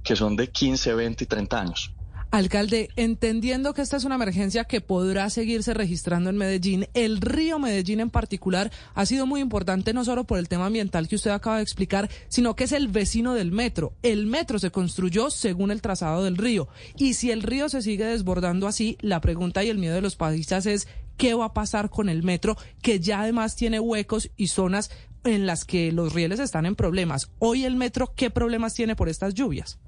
que 0.04 0.16
son 0.16 0.36
de 0.36 0.50
15, 0.50 0.94
20 0.94 1.24
y 1.24 1.28
30 1.28 1.60
años. 1.60 1.96
Alcalde, 2.32 2.90
entendiendo 2.96 3.74
que 3.74 3.82
esta 3.82 3.98
es 3.98 4.04
una 4.04 4.14
emergencia 4.14 4.66
que 4.66 4.82
podrá 4.82 5.32
seguirse 5.32 5.74
registrando 5.74 6.30
en 6.30 6.38
Medellín, 6.38 6.88
el 6.94 7.22
río 7.22 7.58
Medellín 7.58 8.02
en 8.02 8.12
particular 8.12 8.72
ha 8.94 9.08
sido 9.08 9.26
muy 9.26 9.42
importante 9.42 9.94
no 9.94 10.06
solo 10.06 10.26
por 10.26 10.38
el 10.38 10.48
tema 10.48 10.68
ambiental 10.68 11.08
que 11.08 11.16
usted 11.16 11.32
acaba 11.32 11.58
de 11.58 11.64
explicar, 11.64 12.08
sino 12.28 12.56
que 12.56 12.66
es 12.66 12.72
el 12.72 12.88
vecino 12.88 13.34
del 13.34 13.52
metro. 13.52 13.94
El 14.04 14.28
metro 14.28 14.60
se 14.60 14.70
construyó 14.70 15.32
según 15.32 15.72
el 15.72 15.82
trazado 15.82 16.24
del 16.24 16.38
río. 16.38 16.68
Y 16.98 17.16
si 17.16 17.32
el 17.32 17.42
río 17.42 17.68
se 17.68 17.82
sigue 17.82 18.06
desbordando 18.06 18.68
así, 18.68 18.96
la 19.02 19.22
pregunta 19.22 19.64
y 19.64 19.70
el 19.70 19.80
miedo 19.80 19.96
de 19.96 20.02
los 20.02 20.16
paisas 20.16 20.68
es 20.68 20.88
qué 21.18 21.34
va 21.34 21.46
a 21.46 21.54
pasar 21.56 21.90
con 21.90 22.10
el 22.10 22.22
metro, 22.22 22.58
que 22.84 23.00
ya 23.00 23.22
además 23.22 23.56
tiene 23.56 23.80
huecos 23.80 24.30
y 24.38 24.48
zonas 24.48 24.92
en 25.24 25.48
las 25.48 25.66
que 25.66 25.92
los 25.92 26.14
rieles 26.14 26.40
están 26.40 26.68
en 26.68 26.76
problemas. 26.76 27.32
Hoy 27.40 27.66
el 27.66 27.76
metro, 27.76 28.14
¿qué 28.16 28.30
problemas 28.30 28.76
tiene 28.76 28.96
por 28.96 29.10
estas 29.10 29.34
lluvias? 29.34 29.80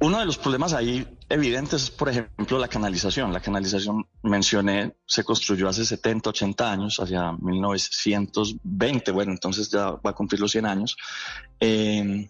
Uno 0.00 0.18
de 0.18 0.26
los 0.26 0.36
problemas 0.36 0.74
ahí 0.74 1.06
evidentes 1.28 1.84
es, 1.84 1.90
por 1.90 2.08
ejemplo, 2.10 2.58
la 2.58 2.68
canalización. 2.68 3.32
La 3.32 3.40
canalización, 3.40 4.06
mencioné, 4.22 4.94
se 5.06 5.24
construyó 5.24 5.68
hace 5.68 5.86
70, 5.86 6.30
80 6.30 6.72
años, 6.72 7.00
hacia 7.00 7.32
1920, 7.32 9.10
bueno, 9.12 9.32
entonces 9.32 9.70
ya 9.70 9.92
va 9.92 10.10
a 10.10 10.12
cumplir 10.12 10.40
los 10.40 10.52
100 10.52 10.66
años. 10.66 10.96
Eh, 11.60 12.28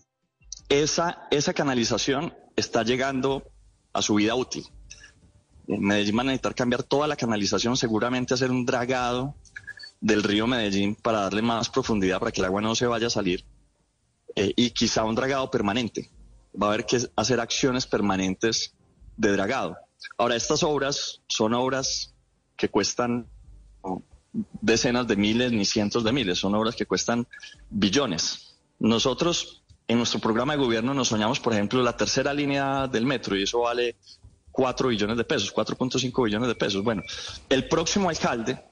esa, 0.69 1.27
esa 1.31 1.53
canalización 1.53 2.35
está 2.55 2.85
llegando 2.85 3.43
a 3.93 4.03
su 4.03 4.15
vida 4.15 4.37
útil. 4.37 4.65
En 5.67 5.83
Medellín 5.83 6.17
van 6.17 6.29
a 6.29 6.31
necesitar 6.31 6.55
cambiar 6.55 6.85
toda 6.85 7.09
la 7.09 7.17
canalización, 7.17 7.77
seguramente 7.77 8.35
hacer 8.35 8.51
un 8.51 8.65
dragado 8.65 9.35
del 10.01 10.23
río 10.23 10.47
Medellín 10.47 10.95
para 10.95 11.23
darle 11.23 11.43
más 11.43 11.69
profundidad, 11.69 12.21
para 12.21 12.31
que 12.31 12.41
el 12.41 12.45
agua 12.45 12.61
no 12.61 12.75
se 12.77 12.87
vaya 12.87 13.09
a 13.09 13.11
salir, 13.11 13.45
eh, 14.37 14.53
y 14.57 14.71
quizá 14.71 15.05
un 15.05 15.17
dragado 15.17 15.51
permanente 15.51 16.11
va 16.55 16.69
a 16.69 16.71
haber 16.71 16.87
que 16.87 16.99
hacer 17.17 17.41
acciones 17.41 17.87
permanentes 17.87 18.75
de 19.17 19.33
dragado. 19.33 19.77
Ahora, 20.19 20.37
estas 20.37 20.63
obras 20.63 21.23
son 21.29 21.55
obras 21.55 22.15
que 22.57 22.69
cuestan 22.69 23.27
decenas 24.61 25.07
de 25.07 25.17
miles 25.17 25.53
ni 25.53 25.65
cientos 25.65 26.05
de 26.05 26.13
miles, 26.13 26.39
son 26.39 26.55
obras 26.55 26.77
que 26.77 26.87
cuestan 26.87 27.27
billones. 27.69 28.59
Nosotros 28.79 29.63
en 29.89 29.99
nuestro 29.99 30.21
programa 30.21 30.53
de 30.53 30.63
gobierno 30.63 30.95
nos 30.95 31.09
soñamos, 31.09 31.41
por 31.41 31.53
ejemplo, 31.53 31.83
la 31.83 31.97
tercera 31.97 32.33
línea 32.33 32.87
del 32.87 33.07
metro 33.07 33.37
y 33.37 33.43
eso 33.43 33.61
vale 33.61 33.97
4 34.53 34.89
billones 34.89 35.17
de 35.17 35.25
pesos, 35.25 35.53
4.5 35.55 36.25
billones 36.25 36.49
de 36.49 36.55
pesos. 36.55 36.85
Bueno, 36.85 37.03
el 37.49 37.69
próximo 37.69 38.09
alcalde 38.09 38.63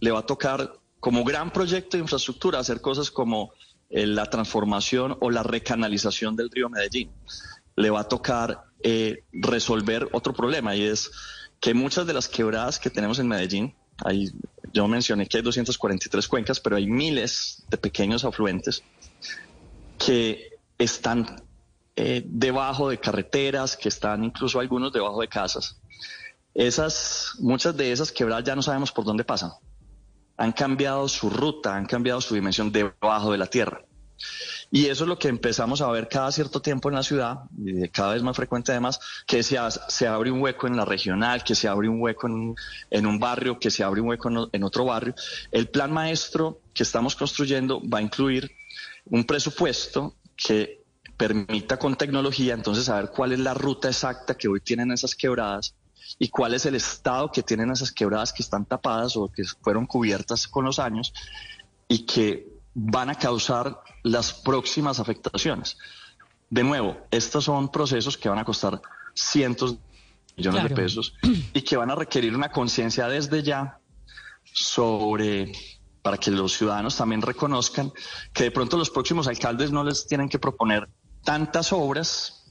le 0.00 0.10
va 0.10 0.20
a 0.20 0.26
tocar 0.26 0.72
como 1.00 1.24
gran 1.24 1.52
proyecto 1.52 1.96
de 1.96 2.02
infraestructura 2.02 2.58
hacer 2.58 2.80
cosas 2.80 3.10
como 3.10 3.52
eh, 3.90 4.06
la 4.06 4.26
transformación 4.26 5.16
o 5.20 5.30
la 5.30 5.42
recanalización 5.42 6.36
del 6.36 6.50
río 6.50 6.68
Medellín. 6.68 7.10
Le 7.74 7.90
va 7.90 8.00
a 8.00 8.08
tocar 8.08 8.64
eh, 8.82 9.24
resolver 9.32 10.08
otro 10.12 10.34
problema 10.34 10.76
y 10.76 10.82
es 10.82 11.10
que 11.58 11.74
muchas 11.74 12.06
de 12.06 12.12
las 12.12 12.28
quebradas 12.28 12.78
que 12.78 12.90
tenemos 12.90 13.18
en 13.18 13.28
Medellín, 13.28 13.74
hay, 14.04 14.30
yo 14.72 14.86
mencioné 14.88 15.26
que 15.26 15.38
hay 15.38 15.42
243 15.42 16.28
cuencas, 16.28 16.60
pero 16.60 16.76
hay 16.76 16.86
miles 16.86 17.64
de 17.68 17.78
pequeños 17.78 18.24
afluentes 18.24 18.82
que 19.98 20.58
están 20.76 21.42
eh, 21.96 22.22
debajo 22.26 22.90
de 22.90 22.98
carreteras, 22.98 23.76
que 23.76 23.88
están 23.88 24.22
incluso 24.22 24.60
algunos 24.60 24.92
debajo 24.92 25.20
de 25.20 25.28
casas. 25.28 25.80
Esas, 26.54 27.32
muchas 27.38 27.76
de 27.76 27.90
esas 27.90 28.12
quebradas 28.12 28.44
ya 28.44 28.54
no 28.54 28.62
sabemos 28.62 28.92
por 28.92 29.04
dónde 29.04 29.24
pasan 29.24 29.52
han 30.38 30.52
cambiado 30.52 31.08
su 31.08 31.28
ruta, 31.28 31.74
han 31.74 31.86
cambiado 31.86 32.20
su 32.20 32.34
dimensión 32.34 32.72
debajo 32.72 33.32
de 33.32 33.38
la 33.38 33.46
tierra. 33.46 33.82
Y 34.70 34.86
eso 34.86 35.04
es 35.04 35.08
lo 35.08 35.18
que 35.18 35.28
empezamos 35.28 35.80
a 35.80 35.90
ver 35.90 36.08
cada 36.08 36.30
cierto 36.30 36.60
tiempo 36.60 36.88
en 36.88 36.94
la 36.94 37.02
ciudad, 37.02 37.40
y 37.56 37.88
cada 37.88 38.12
vez 38.12 38.22
más 38.22 38.36
frecuente 38.36 38.70
además, 38.70 39.00
que 39.26 39.42
se, 39.42 39.58
abre 39.58 40.30
un 40.30 40.40
hueco 40.40 40.66
en 40.66 40.76
la 40.76 40.84
regional, 40.84 41.42
que 41.42 41.54
se 41.54 41.68
abre 41.68 41.88
un 41.88 42.00
hueco 42.00 42.28
en, 42.28 43.06
un 43.06 43.18
barrio, 43.18 43.58
que 43.58 43.70
se 43.70 43.82
abre 43.82 44.00
un 44.00 44.08
hueco 44.08 44.48
en, 44.52 44.62
otro 44.62 44.84
barrio. 44.84 45.14
El 45.50 45.68
plan 45.68 45.92
maestro 45.92 46.60
que 46.72 46.82
estamos 46.82 47.16
construyendo 47.16 47.82
va 47.88 47.98
a 47.98 48.02
incluir 48.02 48.50
un 49.06 49.24
presupuesto 49.24 50.14
que 50.36 50.84
permita 51.16 51.78
con 51.78 51.96
tecnología 51.96 52.54
entonces 52.54 52.84
saber 52.84 53.10
cuál 53.10 53.32
es 53.32 53.40
la 53.40 53.54
ruta 53.54 53.88
exacta 53.88 54.36
que 54.36 54.46
hoy 54.46 54.60
tienen 54.60 54.92
esas 54.92 55.16
quebradas 55.16 55.74
y 56.18 56.28
cuál 56.28 56.54
es 56.54 56.66
el 56.66 56.74
estado 56.74 57.30
que 57.30 57.42
tienen 57.42 57.70
esas 57.70 57.92
quebradas 57.92 58.32
que 58.32 58.42
están 58.42 58.64
tapadas 58.64 59.16
o 59.16 59.30
que 59.30 59.44
fueron 59.62 59.86
cubiertas 59.86 60.46
con 60.48 60.64
los 60.64 60.78
años 60.78 61.12
y 61.88 62.04
que 62.06 62.46
van 62.74 63.10
a 63.10 63.14
causar 63.14 63.80
las 64.02 64.32
próximas 64.32 65.00
afectaciones. 65.00 65.76
De 66.50 66.62
nuevo, 66.62 66.96
estos 67.10 67.44
son 67.44 67.70
procesos 67.70 68.16
que 68.16 68.28
van 68.28 68.38
a 68.38 68.44
costar 68.44 68.80
cientos 69.14 69.74
de 69.74 69.80
millones 70.36 70.62
de 70.64 70.70
pesos 70.70 71.14
y 71.52 71.62
que 71.62 71.76
van 71.76 71.90
a 71.90 71.94
requerir 71.94 72.34
una 72.34 72.50
conciencia 72.50 73.08
desde 73.08 73.42
ya 73.42 73.80
sobre 74.44 75.52
para 76.02 76.16
que 76.16 76.30
los 76.30 76.54
ciudadanos 76.54 76.96
también 76.96 77.20
reconozcan 77.20 77.92
que 78.32 78.44
de 78.44 78.50
pronto 78.50 78.78
los 78.78 78.88
próximos 78.88 79.26
alcaldes 79.28 79.72
no 79.72 79.84
les 79.84 80.06
tienen 80.06 80.28
que 80.28 80.38
proponer 80.38 80.88
tantas 81.22 81.72
obras, 81.72 82.46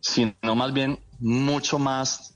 sino 0.00 0.56
más 0.56 0.72
bien 0.72 0.98
mucho 1.20 1.78
más 1.78 2.35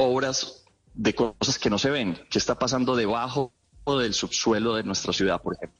obras 0.00 0.64
de 0.94 1.14
cosas 1.14 1.58
que 1.58 1.70
no 1.70 1.78
se 1.78 1.90
ven, 1.90 2.18
que 2.30 2.38
está 2.38 2.58
pasando 2.58 2.96
debajo 2.96 3.52
del 3.86 4.14
subsuelo 4.14 4.74
de 4.74 4.84
nuestra 4.84 5.12
ciudad, 5.12 5.40
por 5.42 5.54
ejemplo. 5.54 5.79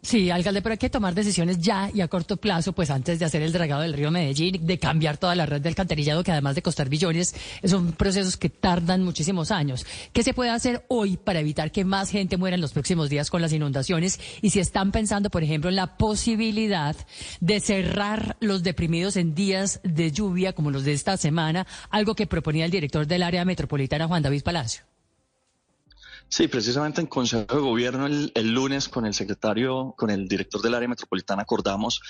Sí, 0.00 0.30
alcalde, 0.30 0.62
pero 0.62 0.74
hay 0.74 0.78
que 0.78 0.90
tomar 0.90 1.12
decisiones 1.12 1.58
ya 1.58 1.90
y 1.92 2.02
a 2.02 2.08
corto 2.08 2.36
plazo, 2.36 2.72
pues 2.72 2.88
antes 2.88 3.18
de 3.18 3.24
hacer 3.24 3.42
el 3.42 3.52
dragado 3.52 3.82
del 3.82 3.94
río 3.94 4.12
Medellín, 4.12 4.64
de 4.64 4.78
cambiar 4.78 5.18
toda 5.18 5.34
la 5.34 5.44
red 5.44 5.60
del 5.60 5.72
alcantarillado, 5.72 6.22
que 6.22 6.30
además 6.30 6.54
de 6.54 6.62
costar 6.62 6.88
billones, 6.88 7.34
son 7.64 7.92
procesos 7.92 8.36
que 8.36 8.48
tardan 8.48 9.02
muchísimos 9.02 9.50
años. 9.50 9.84
¿Qué 10.12 10.22
se 10.22 10.34
puede 10.34 10.50
hacer 10.50 10.84
hoy 10.88 11.16
para 11.16 11.40
evitar 11.40 11.72
que 11.72 11.84
más 11.84 12.10
gente 12.10 12.36
muera 12.36 12.54
en 12.54 12.60
los 12.60 12.72
próximos 12.72 13.10
días 13.10 13.28
con 13.28 13.42
las 13.42 13.52
inundaciones? 13.52 14.20
Y 14.40 14.50
si 14.50 14.60
están 14.60 14.92
pensando, 14.92 15.30
por 15.30 15.42
ejemplo, 15.42 15.68
en 15.68 15.76
la 15.76 15.96
posibilidad 15.96 16.94
de 17.40 17.58
cerrar 17.58 18.36
los 18.38 18.62
deprimidos 18.62 19.16
en 19.16 19.34
días 19.34 19.80
de 19.82 20.12
lluvia, 20.12 20.52
como 20.52 20.70
los 20.70 20.84
de 20.84 20.92
esta 20.92 21.16
semana, 21.16 21.66
algo 21.90 22.14
que 22.14 22.28
proponía 22.28 22.64
el 22.64 22.70
director 22.70 23.04
del 23.06 23.24
área 23.24 23.44
metropolitana, 23.44 24.06
Juan 24.06 24.22
David 24.22 24.44
Palacio. 24.44 24.84
Sí, 26.28 26.46
precisamente 26.46 27.00
en 27.00 27.06
Consejo 27.06 27.54
de 27.54 27.60
Gobierno 27.60 28.06
el, 28.06 28.50
lunes 28.50 28.88
con 28.88 29.06
el 29.06 29.14
secretario, 29.14 29.94
con 29.96 30.10
el 30.10 30.28
director 30.28 30.60
del 30.60 30.74
área 30.74 30.88
metropolitana 30.88 31.42
acordamos 31.42 32.00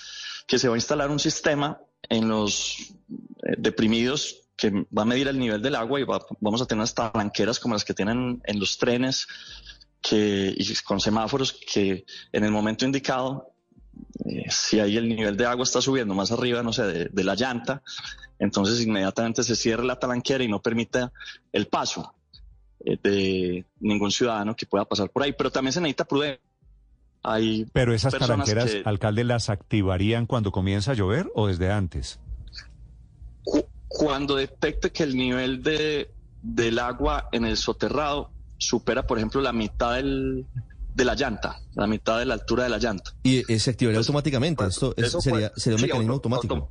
que 0.47 0.59
se 0.59 0.69
va 0.69 0.75
a 0.75 0.77
instalar 0.77 1.11
un 1.11 1.21
sistema 1.21 1.81
en 2.09 2.29
los 2.29 2.95
eh, 3.43 3.55
deprimidos 3.59 4.49
que 4.57 4.71
va 4.71 5.03
a 5.03 5.05
medir 5.05 5.29
el 5.29 5.39
nivel 5.39 5.63
del 5.63 5.77
agua 5.77 6.01
y 6.01 6.05
vamos 6.05 6.61
a 6.61 6.67
tener 6.67 6.81
unas 6.81 6.95
talanqueras 6.95 7.61
como 7.61 7.75
las 7.75 7.85
que 7.85 7.95
tienen 7.95 8.43
en 8.45 8.59
los 8.59 8.77
trenes 8.77 9.29
que, 10.03 10.53
y 10.57 10.75
con 10.77 11.01
semáforos 11.01 11.53
que 11.53 12.05
en 12.33 12.45
el 12.45 12.51
momento 12.51 12.85
indicado, 12.85 13.53
eh, 14.25 14.51
si 14.51 14.81
ahí 14.81 14.97
el 14.97 15.09
nivel 15.09 15.37
de 15.37 15.47
agua 15.47 15.63
está 15.63 15.81
subiendo 15.81 16.15
más 16.15 16.33
arriba, 16.33 16.63
no 16.65 16.73
sé, 16.73 17.09
de 17.09 17.25
la 17.25 17.37
llanta, 17.37 17.83
entonces 18.41 18.81
inmediatamente 18.85 19.45
se 19.45 19.55
cierra 19.55 19.85
la 19.85 19.99
talanquera 19.99 20.43
y 20.43 20.49
no 20.49 20.61
permite 20.61 21.09
el 21.53 21.69
paso. 21.69 22.18
Eh, 22.85 22.97
de 23.03 23.65
ningún 23.81 24.11
ciudadano 24.11 24.55
que 24.55 24.67
pueda 24.67 24.85
pasar 24.85 25.11
por 25.11 25.23
ahí. 25.23 25.33
Pero 25.37 25.51
también 25.51 25.73
se 25.73 25.81
necesita 25.81 26.05
prudencia. 26.05 26.41
Hay 27.23 27.67
Pero 27.73 27.93
esas 27.93 28.17
talanqueras, 28.17 28.71
alcalde, 28.85 29.25
¿las 29.25 29.51
activarían 29.51 30.27
cuando 30.27 30.53
comienza 30.53 30.93
a 30.93 30.95
llover 30.95 31.31
o 31.35 31.49
desde 31.49 31.71
antes? 31.73 32.21
Cuando 33.89 34.37
detecte 34.37 34.93
que 34.93 35.03
el 35.03 35.17
nivel 35.17 35.63
de, 35.63 36.11
del 36.43 36.79
agua 36.79 37.29
en 37.33 37.45
el 37.45 37.57
soterrado 37.57 38.31
supera, 38.57 39.07
por 39.07 39.19
ejemplo, 39.19 39.41
la 39.41 39.53
mitad 39.53 39.95
del, 39.97 40.47
de 40.95 41.05
la 41.05 41.15
llanta, 41.17 41.61
la 41.75 41.87
mitad 41.89 42.19
de 42.19 42.27
la 42.27 42.35
altura 42.35 42.65
de 42.65 42.71
la 42.71 42.79
llanta. 42.79 43.13
Y 43.25 43.43
se 43.59 43.71
activaría 43.71 43.99
automáticamente. 43.99 44.65
Esto, 44.67 44.95
sería, 45.21 45.51
sería 45.57 45.77
un 45.77 45.83
mecanismo 45.83 46.13
automático. 46.15 46.71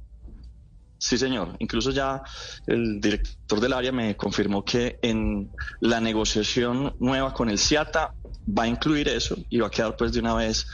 Sí, 0.99 1.17
señor. 1.17 1.55
Incluso 1.59 1.91
ya 1.91 2.23
el 2.65 2.99
director 2.99 3.59
del 3.59 3.73
área 3.73 3.91
me 3.91 4.15
confirmó 4.15 4.65
que 4.65 4.99
en 5.01 5.51
la 5.79 5.99
negociación 5.99 6.95
nueva 6.99 7.33
con 7.33 7.49
el 7.49 7.59
CIATA 7.59 8.15
va 8.57 8.63
a 8.63 8.67
incluir 8.67 9.07
eso 9.07 9.35
y 9.49 9.59
va 9.59 9.67
a 9.67 9.71
quedar 9.71 9.95
pues 9.95 10.13
de 10.13 10.19
una 10.19 10.33
vez 10.33 10.65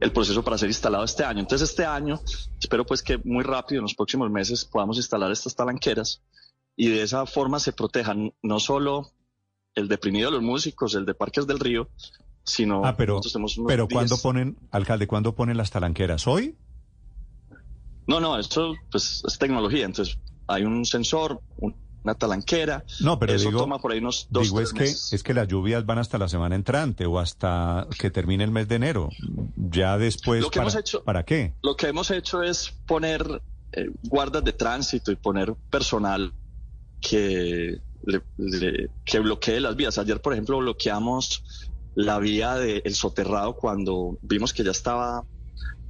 el 0.00 0.12
proceso 0.12 0.42
para 0.42 0.58
ser 0.58 0.68
instalado 0.68 1.04
este 1.04 1.24
año. 1.24 1.40
Entonces 1.40 1.70
este 1.70 1.86
año 1.86 2.20
espero 2.60 2.84
pues 2.84 3.02
que 3.02 3.18
muy 3.24 3.44
rápido, 3.44 3.78
en 3.78 3.84
los 3.84 3.94
próximos 3.94 4.30
meses, 4.30 4.64
podamos 4.64 4.96
instalar 4.96 5.30
estas 5.30 5.54
talanqueras 5.54 6.22
y 6.76 6.88
de 6.88 7.02
esa 7.02 7.24
forma 7.26 7.58
se 7.58 7.72
protejan 7.72 8.32
no 8.42 8.60
solo 8.60 9.10
el 9.74 9.88
deprimido 9.88 10.30
de 10.30 10.36
los 10.36 10.42
músicos, 10.42 10.94
el 10.94 11.06
de 11.06 11.14
Parques 11.14 11.46
del 11.46 11.58
Río, 11.58 11.88
sino... 12.44 12.84
Ah, 12.84 12.96
pero, 12.96 13.20
pero 13.66 13.88
¿cuándo 13.88 14.18
ponen, 14.18 14.58
alcalde, 14.70 15.06
cuándo 15.06 15.34
ponen 15.34 15.56
las 15.56 15.70
talanqueras? 15.70 16.26
¿Hoy? 16.26 16.56
No, 18.12 18.20
no, 18.20 18.38
eso 18.38 18.74
pues, 18.90 19.22
es 19.26 19.38
tecnología. 19.38 19.86
Entonces, 19.86 20.18
hay 20.46 20.64
un 20.64 20.84
sensor, 20.84 21.40
una 22.02 22.14
talanquera. 22.14 22.84
No, 23.00 23.18
pero 23.18 23.32
eso 23.32 23.48
digo, 23.48 23.60
toma 23.60 23.78
por 23.78 23.92
ahí 23.92 24.00
unos 24.00 24.26
dos 24.28 24.42
digo 24.42 24.60
es 24.60 24.74
que 24.74 24.84
es 24.84 25.22
que 25.22 25.32
las 25.32 25.48
lluvias 25.48 25.86
van 25.86 25.98
hasta 25.98 26.18
la 26.18 26.28
semana 26.28 26.54
entrante 26.54 27.06
o 27.06 27.18
hasta 27.18 27.86
que 27.98 28.10
termine 28.10 28.44
el 28.44 28.50
mes 28.50 28.68
de 28.68 28.74
enero. 28.74 29.08
Ya 29.56 29.96
después, 29.96 30.42
lo 30.42 30.50
que 30.50 30.58
para, 30.58 30.64
hemos 30.64 30.76
hecho, 30.78 31.02
¿para 31.04 31.24
qué? 31.24 31.54
Lo 31.62 31.74
que 31.74 31.86
hemos 31.86 32.10
hecho 32.10 32.42
es 32.42 32.74
poner 32.86 33.40
eh, 33.72 33.90
guardas 34.02 34.44
de 34.44 34.52
tránsito 34.52 35.10
y 35.10 35.16
poner 35.16 35.54
personal 35.70 36.34
que, 37.00 37.80
que 39.06 39.18
bloquee 39.20 39.58
las 39.58 39.74
vías. 39.74 39.96
Ayer, 39.96 40.20
por 40.20 40.34
ejemplo, 40.34 40.58
bloqueamos 40.58 41.42
la 41.94 42.18
vía 42.18 42.56
del 42.56 42.94
soterrado 42.94 43.54
cuando 43.54 44.18
vimos 44.20 44.52
que 44.52 44.64
ya 44.64 44.70
estaba 44.70 45.24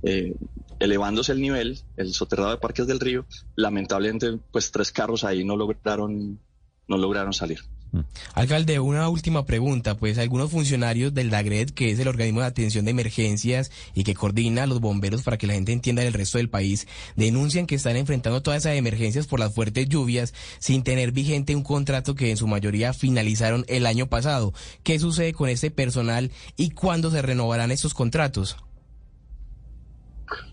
eh, 0.05 0.35
elevándose 0.83 1.33
el 1.33 1.41
nivel, 1.41 1.81
el 1.97 2.12
soterrado 2.12 2.51
de 2.51 2.57
Parques 2.57 2.87
del 2.89 2.99
Río, 2.99 3.25
lamentablemente 3.55 4.39
pues 4.51 4.73
tres 4.73 4.91
carros 4.91 5.23
ahí 5.23 5.45
no 5.45 5.57
lograron, 5.57 6.41
no 6.89 6.99
lograron 6.99 7.33
salir. 7.33 7.61
Mm. 7.93 8.01
Alcalde, 8.35 8.81
una 8.81 9.09
última 9.09 9.47
pregunta, 9.47 9.97
pues 9.97 10.19
algunos 10.19 10.51
funcionarios 10.51 11.15
del 11.15 11.31
DAGRED, 11.31 11.71
que 11.71 11.91
es 11.93 12.01
el 12.01 12.09
organismo 12.09 12.41
de 12.41 12.47
atención 12.47 12.85
de 12.85 12.91
emergencias 12.91 13.71
y 13.95 14.03
que 14.03 14.15
coordina 14.15 14.65
a 14.65 14.67
los 14.67 14.81
bomberos 14.81 15.23
para 15.23 15.39
que 15.39 15.47
la 15.47 15.55
gente 15.55 15.73
entienda 15.73 16.03
el 16.03 16.15
resto 16.15 16.39
del 16.39 16.51
país, 16.51 16.89
denuncian 17.15 17.67
que 17.67 17.77
están 17.77 17.97
enfrentando 17.97 18.43
todas 18.43 18.62
esas 18.62 18.77
emergencias 18.77 19.29
por 19.29 19.39
las 19.39 19.55
fuertes 19.55 19.89
lluvias 19.89 20.35
sin 20.59 20.83
tener 20.83 21.12
vigente 21.12 21.55
un 21.55 21.62
contrato 21.62 22.17
que 22.17 22.31
en 22.31 22.37
su 22.37 22.49
mayoría 22.49 22.93
finalizaron 22.93 23.65
el 23.69 23.87
año 23.87 24.09
pasado. 24.09 24.53
¿Qué 24.83 24.99
sucede 24.99 25.33
con 25.33 25.49
este 25.49 25.71
personal 25.71 26.33
y 26.57 26.71
cuándo 26.71 27.11
se 27.11 27.23
renovarán 27.23 27.71
estos 27.71 27.95
contratos? 27.95 28.57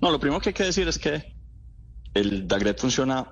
No, 0.02 0.12
lo 0.12 0.20
primero 0.20 0.42
que 0.42 0.50
hay 0.50 0.54
que 0.54 0.64
decir 0.64 0.88
es 0.88 0.98
que 0.98 1.36
el 2.14 2.48
DAGRET 2.48 2.80
funciona 2.80 3.32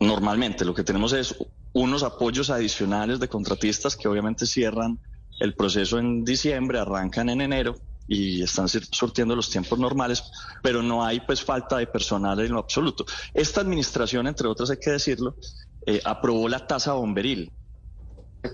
normalmente. 0.00 0.64
Lo 0.64 0.74
que 0.74 0.84
tenemos 0.84 1.12
es 1.12 1.36
unos 1.72 2.02
apoyos 2.02 2.50
adicionales 2.50 3.20
de 3.20 3.28
contratistas 3.28 3.96
que 3.96 4.08
obviamente 4.08 4.46
cierran 4.46 4.98
el 5.40 5.54
proceso 5.54 5.98
en 5.98 6.24
diciembre, 6.24 6.78
arrancan 6.78 7.28
en 7.28 7.42
enero 7.42 7.76
y 8.08 8.42
están 8.42 8.68
surtiendo 8.68 9.34
los 9.34 9.50
tiempos 9.50 9.78
normales, 9.78 10.22
pero 10.62 10.82
no 10.82 11.04
hay 11.04 11.20
pues 11.20 11.42
falta 11.42 11.78
de 11.78 11.86
personal 11.86 12.38
en 12.40 12.52
lo 12.52 12.60
absoluto. 12.60 13.04
Esta 13.34 13.60
administración, 13.60 14.26
entre 14.26 14.48
otras 14.48 14.70
hay 14.70 14.78
que 14.78 14.92
decirlo, 14.92 15.36
eh, 15.84 16.00
aprobó 16.04 16.48
la 16.48 16.66
tasa 16.66 16.92
bomberil, 16.92 17.52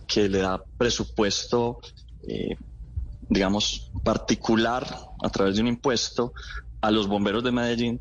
que 0.07 0.29
le 0.29 0.39
da 0.39 0.62
presupuesto, 0.79 1.81
eh, 2.27 2.57
digamos, 3.29 3.91
particular 4.03 4.87
a 5.23 5.29
través 5.31 5.57
de 5.57 5.62
un 5.62 5.69
impuesto 5.69 6.33
a 6.83 6.91
los 6.91 7.07
bomberos 7.07 7.43
de 7.43 7.53
Medellín 7.53 8.01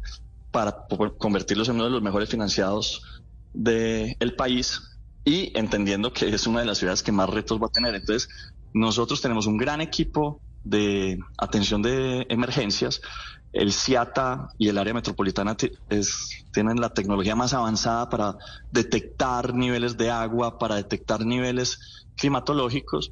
para 0.51 0.85
convertirlos 1.17 1.69
en 1.69 1.75
uno 1.75 1.85
de 1.85 1.91
los 1.91 2.01
mejores 2.01 2.29
financiados 2.29 3.01
del 3.53 4.35
país 4.35 4.81
y 5.23 5.57
entendiendo 5.57 6.11
que 6.11 6.27
es 6.27 6.47
una 6.47 6.59
de 6.59 6.65
las 6.65 6.79
ciudades 6.79 7.03
que 7.03 7.11
más 7.11 7.29
retos 7.29 7.61
va 7.61 7.67
a 7.67 7.71
tener. 7.71 7.95
Entonces, 7.95 8.27
nosotros 8.73 9.21
tenemos 9.21 9.45
un 9.45 9.57
gran 9.57 9.81
equipo 9.81 10.41
de 10.63 11.19
atención 11.37 11.81
de 11.81 12.25
emergencias. 12.29 13.01
El 13.53 13.71
CIATA 13.71 14.49
y 14.57 14.69
el 14.69 14.77
área 14.77 14.93
metropolitana 14.93 15.55
tienen 15.55 16.79
la 16.79 16.93
tecnología 16.93 17.35
más 17.35 17.53
avanzada 17.53 18.09
para 18.09 18.37
detectar 18.71 19.53
niveles 19.53 19.97
de 19.97 20.09
agua, 20.09 20.57
para 20.57 20.75
detectar 20.75 21.25
niveles 21.25 22.05
climatológicos 22.15 23.11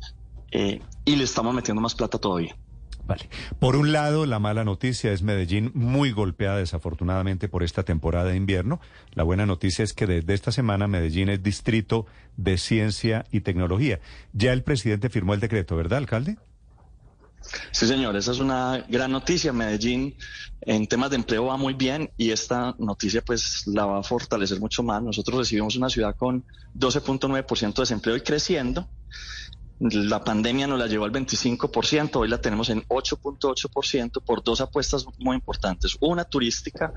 eh, 0.51 0.81
y 1.05 1.15
le 1.15 1.23
estamos 1.25 1.53
metiendo 1.53 1.81
más 1.81 1.93
plata 1.93 2.17
todavía. 2.17 2.55
Vale. 3.09 3.27
Por 3.57 3.75
un 3.75 3.91
lado, 3.91 4.27
la 4.27 4.37
mala 4.37 4.63
noticia 4.63 5.11
es 5.11 5.23
Medellín 5.23 5.71
muy 5.73 6.11
golpeada 6.11 6.57
desafortunadamente 6.57 7.49
por 7.49 7.63
esta 7.63 7.81
temporada 7.81 8.29
de 8.29 8.35
invierno. 8.35 8.79
La 9.13 9.23
buena 9.23 9.47
noticia 9.47 9.83
es 9.83 9.93
que 9.93 10.05
desde 10.05 10.35
esta 10.35 10.51
semana 10.51 10.87
Medellín 10.87 11.29
es 11.29 11.41
distrito 11.41 12.05
de 12.37 12.59
ciencia 12.59 13.25
y 13.31 13.41
tecnología. 13.41 13.99
Ya 14.33 14.53
el 14.53 14.61
presidente 14.61 15.09
firmó 15.09 15.33
el 15.33 15.39
decreto, 15.39 15.75
¿verdad, 15.75 15.97
alcalde? 15.97 16.37
Sí, 17.71 17.87
señor, 17.87 18.15
esa 18.15 18.31
es 18.31 18.39
una 18.39 18.85
gran 18.87 19.11
noticia. 19.11 19.51
Medellín 19.53 20.15
en 20.61 20.85
temas 20.85 21.09
de 21.09 21.15
empleo 21.15 21.45
va 21.45 21.57
muy 21.57 21.73
bien 21.73 22.11
y 22.15 22.29
esta 22.29 22.75
noticia 22.77 23.23
pues 23.23 23.65
la 23.65 23.87
va 23.87 24.01
a 24.01 24.03
fortalecer 24.03 24.59
mucho 24.59 24.83
más. 24.83 25.01
Nosotros 25.01 25.39
recibimos 25.39 25.75
una 25.75 25.89
ciudad 25.89 26.15
con 26.15 26.43
12.9% 26.77 27.73
de 27.73 27.81
desempleo 27.81 28.15
y 28.15 28.21
creciendo. 28.21 28.87
La 29.79 30.23
pandemia 30.23 30.67
nos 30.67 30.77
la 30.77 30.87
llevó 30.87 31.05
al 31.05 31.11
25%, 31.11 32.17
hoy 32.17 32.27
la 32.27 32.41
tenemos 32.41 32.69
en 32.69 32.83
8.8% 32.87 34.21
por 34.23 34.43
dos 34.43 34.59
apuestas 34.59 35.05
muy 35.19 35.35
importantes. 35.35 35.95
Una 36.01 36.25
turística 36.25 36.91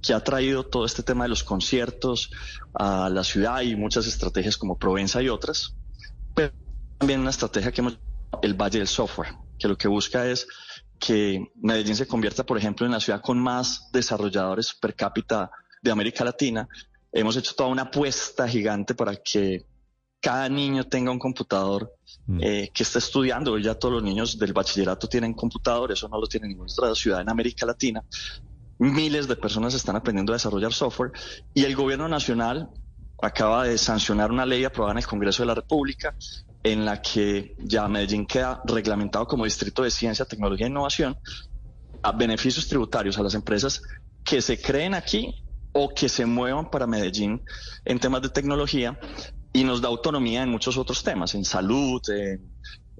que 0.00 0.14
ha 0.14 0.20
traído 0.20 0.64
todo 0.64 0.86
este 0.86 1.02
tema 1.02 1.24
de 1.24 1.28
los 1.28 1.44
conciertos 1.44 2.30
a 2.72 3.10
la 3.10 3.22
ciudad 3.22 3.60
y 3.60 3.76
muchas 3.76 4.06
estrategias 4.06 4.56
como 4.56 4.78
Provenza 4.78 5.22
y 5.22 5.28
otras, 5.28 5.76
pero 6.34 6.52
también 6.98 7.20
una 7.20 7.30
estrategia 7.30 7.70
que 7.70 7.82
hemos 7.82 7.98
el 8.40 8.54
Valle 8.54 8.78
del 8.78 8.88
Software, 8.88 9.34
que 9.58 9.68
lo 9.68 9.76
que 9.76 9.88
busca 9.88 10.26
es 10.26 10.46
que 10.98 11.52
Medellín 11.56 11.96
se 11.96 12.06
convierta, 12.06 12.46
por 12.46 12.56
ejemplo, 12.56 12.86
en 12.86 12.92
la 12.92 13.00
ciudad 13.00 13.20
con 13.20 13.38
más 13.38 13.90
desarrolladores 13.92 14.72
per 14.72 14.94
cápita 14.94 15.50
de 15.82 15.90
América 15.90 16.24
Latina. 16.24 16.66
Hemos 17.12 17.36
hecho 17.36 17.54
toda 17.54 17.68
una 17.68 17.82
apuesta 17.82 18.48
gigante 18.48 18.94
para 18.94 19.16
que 19.16 19.66
cada 20.22 20.48
niño 20.48 20.84
tenga 20.84 21.10
un 21.10 21.18
computador 21.18 21.92
mm. 22.26 22.38
eh, 22.40 22.70
que 22.72 22.84
está 22.84 23.00
estudiando. 23.00 23.52
Hoy 23.52 23.64
ya 23.64 23.74
todos 23.74 23.94
los 23.94 24.02
niños 24.04 24.38
del 24.38 24.52
bachillerato 24.52 25.08
tienen 25.08 25.34
computador, 25.34 25.90
eso 25.90 26.08
no 26.08 26.18
lo 26.20 26.28
tiene 26.28 26.46
ninguna 26.46 26.72
otra 26.72 26.94
ciudad 26.94 27.20
en 27.20 27.28
América 27.28 27.66
Latina. 27.66 28.02
Miles 28.78 29.26
de 29.26 29.34
personas 29.34 29.74
están 29.74 29.96
aprendiendo 29.96 30.32
a 30.32 30.36
desarrollar 30.36 30.72
software 30.72 31.10
y 31.52 31.64
el 31.64 31.74
gobierno 31.74 32.08
nacional 32.08 32.70
acaba 33.20 33.64
de 33.64 33.76
sancionar 33.76 34.30
una 34.30 34.46
ley 34.46 34.64
aprobada 34.64 34.92
en 34.92 34.98
el 34.98 35.06
Congreso 35.06 35.42
de 35.42 35.48
la 35.48 35.54
República 35.54 36.14
en 36.62 36.84
la 36.84 37.02
que 37.02 37.56
ya 37.58 37.88
Medellín 37.88 38.24
queda 38.24 38.62
reglamentado 38.64 39.26
como 39.26 39.44
distrito 39.44 39.82
de 39.82 39.90
ciencia, 39.90 40.24
tecnología 40.24 40.66
e 40.66 40.70
innovación 40.70 41.16
a 42.00 42.12
beneficios 42.12 42.68
tributarios 42.68 43.18
a 43.18 43.22
las 43.22 43.34
empresas 43.34 43.82
que 44.24 44.40
se 44.40 44.60
creen 44.60 44.94
aquí 44.94 45.34
o 45.72 45.88
que 45.88 46.08
se 46.08 46.26
muevan 46.26 46.70
para 46.70 46.86
Medellín 46.86 47.42
en 47.84 47.98
temas 47.98 48.22
de 48.22 48.28
tecnología 48.28 48.98
y 49.52 49.64
nos 49.64 49.80
da 49.80 49.88
autonomía 49.88 50.42
en 50.42 50.48
muchos 50.48 50.76
otros 50.76 51.02
temas, 51.02 51.34
en 51.34 51.44
salud, 51.44 52.00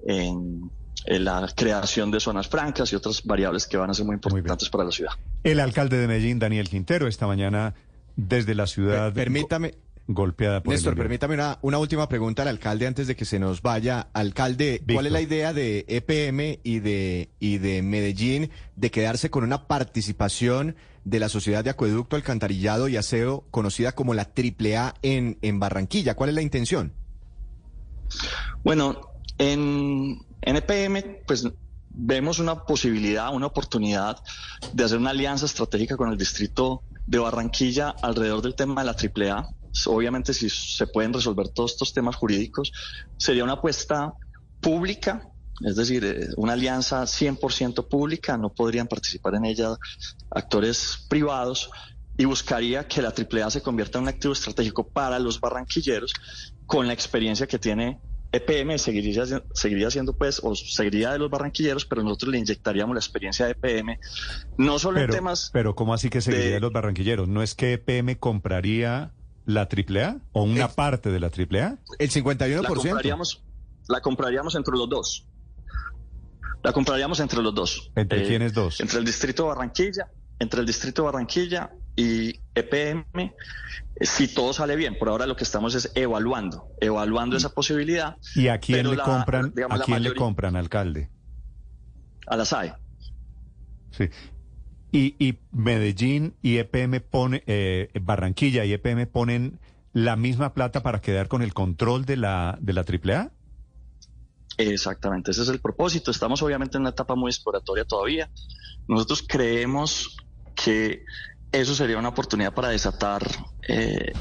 en, 0.05 0.69
la 1.05 1.49
creación 1.53 2.11
de 2.11 2.19
zonas 2.21 2.47
francas 2.47 2.93
y 2.93 2.95
otras 2.95 3.23
variables 3.23 3.67
que 3.67 3.75
van 3.75 3.89
a 3.89 3.93
ser 3.93 4.05
muy 4.05 4.15
importantes 4.15 4.69
para 4.69 4.85
la 4.85 4.91
ciudad. 4.91 5.11
El 5.43 5.59
alcalde 5.59 5.97
de 5.97 6.07
Medellín, 6.07 6.39
Daniel 6.39 6.69
Quintero, 6.69 7.07
esta 7.07 7.27
mañana 7.27 7.73
desde 8.15 8.55
la 8.55 8.67
ciudad... 8.67 9.13
Permítame, 9.13 9.75
golpeada 10.07 10.61
por 10.61 10.73
Néstor, 10.73 10.95
permítame 10.95 11.35
una, 11.35 11.59
una, 11.61 11.77
última 11.77 12.09
pregunta 12.09 12.41
al 12.41 12.49
alcalde 12.49 12.87
antes 12.87 13.07
de 13.07 13.15
que 13.15 13.25
se 13.25 13.39
nos 13.39 13.61
vaya. 13.61 14.07
Alcalde, 14.13 14.83
¿cuál 14.91 15.05
es 15.05 15.11
la 15.11 15.21
idea 15.21 15.53
de 15.53 15.85
EPM 15.87 16.59
y 16.63 16.79
de, 16.79 17.29
y 17.39 17.57
de 17.57 17.81
Medellín 17.81 18.51
de 18.75 18.91
quedarse 18.91 19.29
con 19.29 19.43
una 19.43 19.67
participación 19.67 20.75
de 21.05 21.19
la 21.19 21.29
Sociedad 21.29 21.63
de 21.63 21.69
Acueducto, 21.69 22.15
Alcantarillado 22.15 22.87
y 22.87 22.97
Aseo, 22.97 23.45
conocida 23.51 23.93
como 23.93 24.13
la 24.13 24.23
AAA 24.35 24.95
en, 25.01 25.37
en 25.41 25.59
Barranquilla? 25.59 26.15
¿Cuál 26.15 26.29
es 26.29 26.35
la 26.35 26.41
intención? 26.41 26.93
Bueno, 28.63 29.01
en, 29.37 30.19
en 30.41 30.55
EPM, 30.55 31.23
pues 31.25 31.47
vemos 31.89 32.39
una 32.39 32.65
posibilidad, 32.65 33.33
una 33.33 33.47
oportunidad 33.47 34.17
de 34.73 34.83
hacer 34.83 34.97
una 34.97 35.11
alianza 35.11 35.45
estratégica 35.45 35.95
con 35.95 36.11
el 36.11 36.17
distrito 36.17 36.81
de 37.05 37.19
Barranquilla 37.19 37.89
alrededor 38.01 38.41
del 38.41 38.55
tema 38.55 38.83
de 38.83 38.85
la 38.85 39.31
AAA 39.31 39.49
obviamente 39.87 40.33
si 40.33 40.49
se 40.49 40.87
pueden 40.87 41.13
resolver 41.13 41.49
todos 41.49 41.71
estos 41.71 41.93
temas 41.93 42.15
jurídicos, 42.15 42.71
sería 43.17 43.43
una 43.43 43.53
apuesta 43.53 44.13
pública, 44.61 45.29
es 45.61 45.75
decir, 45.75 46.03
eh, 46.05 46.27
una 46.37 46.53
alianza 46.53 47.03
100% 47.03 47.87
pública, 47.87 48.37
no 48.37 48.53
podrían 48.53 48.87
participar 48.87 49.35
en 49.35 49.45
ella 49.45 49.75
actores 50.29 51.05
privados 51.09 51.69
y 52.17 52.25
buscaría 52.25 52.87
que 52.87 53.01
la 53.01 53.09
AAA 53.09 53.49
se 53.49 53.61
convierta 53.61 53.97
en 53.97 54.03
un 54.03 54.09
activo 54.09 54.33
estratégico 54.33 54.87
para 54.87 55.19
los 55.19 55.39
barranquilleros 55.39 56.13
con 56.65 56.87
la 56.87 56.93
experiencia 56.93 57.47
que 57.47 57.59
tiene 57.59 57.99
EPM 58.33 58.79
seguiría, 58.79 59.25
seguiría 59.53 59.91
siendo 59.91 60.13
pues, 60.17 60.41
o 60.43 60.55
seguiría 60.55 61.11
de 61.11 61.19
los 61.19 61.29
barranquilleros, 61.29 61.85
pero 61.85 62.01
nosotros 62.01 62.31
le 62.31 62.39
inyectaríamos 62.39 62.95
la 62.95 62.99
experiencia 62.99 63.45
de 63.45 63.51
EPM, 63.51 63.99
no 64.57 64.79
solo 64.79 64.95
pero, 64.95 65.13
en 65.13 65.19
temas... 65.19 65.51
Pero 65.53 65.75
¿cómo 65.75 65.93
así 65.93 66.09
que 66.09 66.19
seguiría 66.19 66.47
de, 66.47 66.53
de 66.53 66.59
los 66.59 66.73
barranquilleros? 66.73 67.27
¿No 67.27 67.43
es 67.43 67.53
que 67.53 67.73
EPM 67.73 68.15
compraría 68.15 69.13
la 69.45 69.61
AAA 69.61 70.17
o 70.31 70.43
una 70.43 70.65
el, 70.65 70.71
parte 70.71 71.11
de 71.11 71.19
la 71.19 71.27
AAA? 71.27 71.77
El 71.99 72.09
51%. 72.09 72.61
La 72.61 72.67
compraríamos, 72.67 73.43
la 73.87 74.01
compraríamos 74.01 74.55
entre 74.55 74.75
los 74.75 74.89
dos. 74.89 75.27
La 76.63 76.71
compraríamos 76.71 77.19
entre 77.19 77.41
los 77.41 77.53
dos. 77.53 77.91
¿Entre 77.95 78.23
eh, 78.23 78.27
quiénes 78.27 78.53
dos? 78.53 78.79
Entre 78.79 78.99
el 78.99 79.05
distrito 79.05 79.43
de 79.43 79.49
Barranquilla, 79.49 80.09
entre 80.39 80.61
el 80.61 80.65
distrito 80.65 81.01
de 81.01 81.05
Barranquilla 81.07 81.71
y 81.95 82.39
EPM, 82.55 83.33
si 83.99 84.27
todo 84.33 84.53
sale 84.53 84.75
bien. 84.75 84.97
Por 84.97 85.09
ahora 85.09 85.25
lo 85.25 85.35
que 85.35 85.43
estamos 85.43 85.75
es 85.75 85.91
evaluando, 85.95 86.69
evaluando 86.79 87.35
esa 87.35 87.49
posibilidad. 87.49 88.15
¿Y 88.35 88.47
a 88.47 88.59
quién 88.59 88.89
le 88.89 88.95
la, 88.95 89.03
compran? 89.03 89.53
Digamos, 89.53 89.81
¿A 89.81 89.83
quién 89.83 89.95
mayoría, 89.95 90.13
le 90.13 90.15
compran, 90.15 90.55
alcalde? 90.55 91.09
A 92.27 92.37
la 92.37 92.45
SAE. 92.45 92.73
Sí. 93.91 94.09
Y, 94.93 95.15
y 95.17 95.39
Medellín 95.51 96.35
y 96.43 96.59
EPM 96.59 97.01
pone, 97.01 97.43
eh, 97.47 97.89
Barranquilla 97.99 98.63
y 98.63 98.73
EPM 98.73 99.07
ponen 99.07 99.59
la 99.91 100.15
misma 100.15 100.53
plata 100.53 100.83
para 100.83 101.01
quedar 101.01 101.27
con 101.27 101.41
el 101.41 101.55
control 101.55 102.05
de 102.05 102.15
la, 102.15 102.59
de 102.61 102.73
la 102.73 102.81
AAA? 102.81 103.31
Exactamente, 104.59 105.31
ese 105.31 105.41
es 105.41 105.49
el 105.49 105.59
propósito. 105.59 106.11
Estamos 106.11 106.43
obviamente 106.43 106.77
en 106.77 106.81
una 106.81 106.91
etapa 106.91 107.15
muy 107.15 107.31
exploratoria 107.31 107.85
todavía. 107.85 108.29
Nosotros 108.87 109.25
creemos 109.27 110.15
que 110.53 111.03
eso 111.51 111.73
sería 111.73 111.97
una 111.97 112.09
oportunidad 112.09 112.53
para 112.53 112.69
desatar 112.69 113.23
eh, 113.67 114.13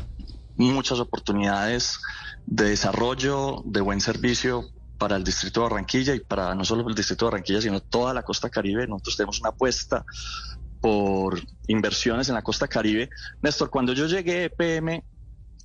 muchas 0.57 1.01
oportunidades 1.01 2.01
de 2.47 2.71
desarrollo, 2.71 3.63
de 3.67 3.83
buen 3.83 4.01
servicio 4.01 4.71
para 4.97 5.17
el 5.17 5.25
distrito 5.25 5.61
de 5.61 5.69
Barranquilla 5.69 6.15
y 6.15 6.21
para 6.21 6.55
no 6.55 6.65
solo 6.65 6.89
el 6.89 6.95
distrito 6.95 7.27
de 7.27 7.33
Barranquilla, 7.33 7.61
sino 7.61 7.81
toda 7.81 8.15
la 8.15 8.23
costa 8.23 8.49
caribe. 8.49 8.87
Nosotros 8.87 9.17
tenemos 9.19 9.41
una 9.41 9.51
apuesta 9.51 10.07
por 10.83 11.41
inversiones 11.69 12.29
en 12.29 12.35
la 12.35 12.43
costa 12.43 12.67
caribe. 12.69 13.09
Néstor, 13.41 13.71
cuando 13.71 13.95
yo 13.95 14.07
llegué, 14.07 14.51
PM 14.51 15.03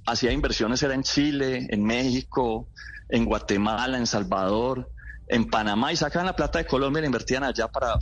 hacía 0.06 0.32
inversiones 0.32 0.82
era 0.84 0.94
en 0.94 1.04
Chile, 1.04 1.68
en 1.70 1.84
México, 1.84 2.70
en 3.10 3.26
Guatemala, 3.26 3.98
en 3.98 4.06
Salvador, 4.06 4.90
en 5.28 5.50
Panamá 5.50 5.92
y 5.92 5.98
sacaban 5.98 6.28
la 6.28 6.36
plata 6.36 6.60
de 6.60 6.68
Colombia 6.68 7.00
y 7.00 7.02
la 7.02 7.08
invertían 7.08 7.44
allá 7.44 7.68
para 7.68 8.00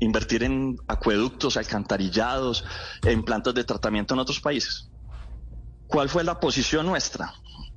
invertir 0.00 0.42
en 0.42 0.76
acueductos, 0.88 1.56
alcantarillados, 1.56 2.64
en 3.02 3.22
plantas 3.22 3.54
de 3.54 3.62
tratamiento 3.62 4.14
en 4.14 4.20
otros 4.20 4.40
países. 4.40 4.88
¿Cuál 5.86 6.08
fue 6.08 6.24
la 6.24 6.40
posición 6.40 6.86
nuestra? 6.86 7.34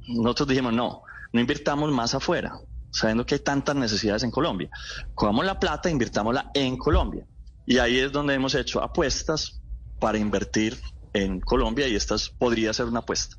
Nosotros 0.07 0.47
dijimos, 0.47 0.73
no, 0.73 1.03
no 1.33 1.41
invirtamos 1.41 1.91
más 1.91 2.15
afuera, 2.15 2.57
sabiendo 2.89 3.25
que 3.25 3.35
hay 3.35 3.41
tantas 3.41 3.75
necesidades 3.75 4.23
en 4.23 4.31
Colombia. 4.31 4.69
Cogamos 5.13 5.45
la 5.45 5.59
plata 5.59 5.89
e 5.89 5.91
invirtámosla 5.91 6.51
en 6.53 6.77
Colombia. 6.77 7.27
Y 7.67 7.79
ahí 7.79 7.99
es 7.99 8.13
donde 8.13 8.33
hemos 8.33 8.55
hecho 8.55 8.81
apuestas 8.81 9.61
para 9.99 10.17
invertir 10.17 10.77
en 11.13 11.41
Colombia 11.41 11.87
y 11.87 11.95
esta 11.95 12.15
podría 12.39 12.73
ser 12.73 12.85
una 12.85 12.99
apuesta. 12.99 13.35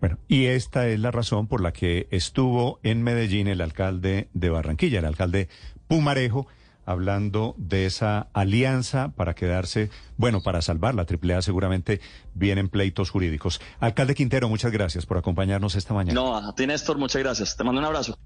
Bueno, 0.00 0.18
y 0.28 0.46
esta 0.46 0.86
es 0.86 1.00
la 1.00 1.10
razón 1.10 1.48
por 1.48 1.62
la 1.62 1.72
que 1.72 2.06
estuvo 2.10 2.78
en 2.82 3.02
Medellín 3.02 3.48
el 3.48 3.62
alcalde 3.62 4.28
de 4.34 4.50
Barranquilla, 4.50 4.98
el 4.98 5.06
alcalde 5.06 5.48
Pumarejo, 5.88 6.46
hablando 6.84 7.54
de 7.56 7.86
esa 7.86 8.28
alianza 8.34 9.12
para 9.16 9.34
quedarse, 9.34 9.90
bueno, 10.18 10.42
para 10.42 10.60
salvar 10.60 10.94
la 10.94 11.06
AAA 11.06 11.40
seguramente 11.40 12.00
vienen 12.34 12.68
pleitos 12.68 13.10
jurídicos. 13.10 13.62
Alcalde 13.80 14.14
Quintero, 14.14 14.48
muchas 14.48 14.72
gracias 14.72 15.06
por 15.06 15.16
acompañarnos 15.16 15.74
esta 15.74 15.94
mañana. 15.94 16.20
No, 16.20 16.36
a 16.36 16.54
ti 16.54 16.66
Néstor, 16.66 16.98
muchas 16.98 17.22
gracias. 17.22 17.56
Te 17.56 17.64
mando 17.64 17.80
un 17.80 17.86
abrazo. 17.86 18.18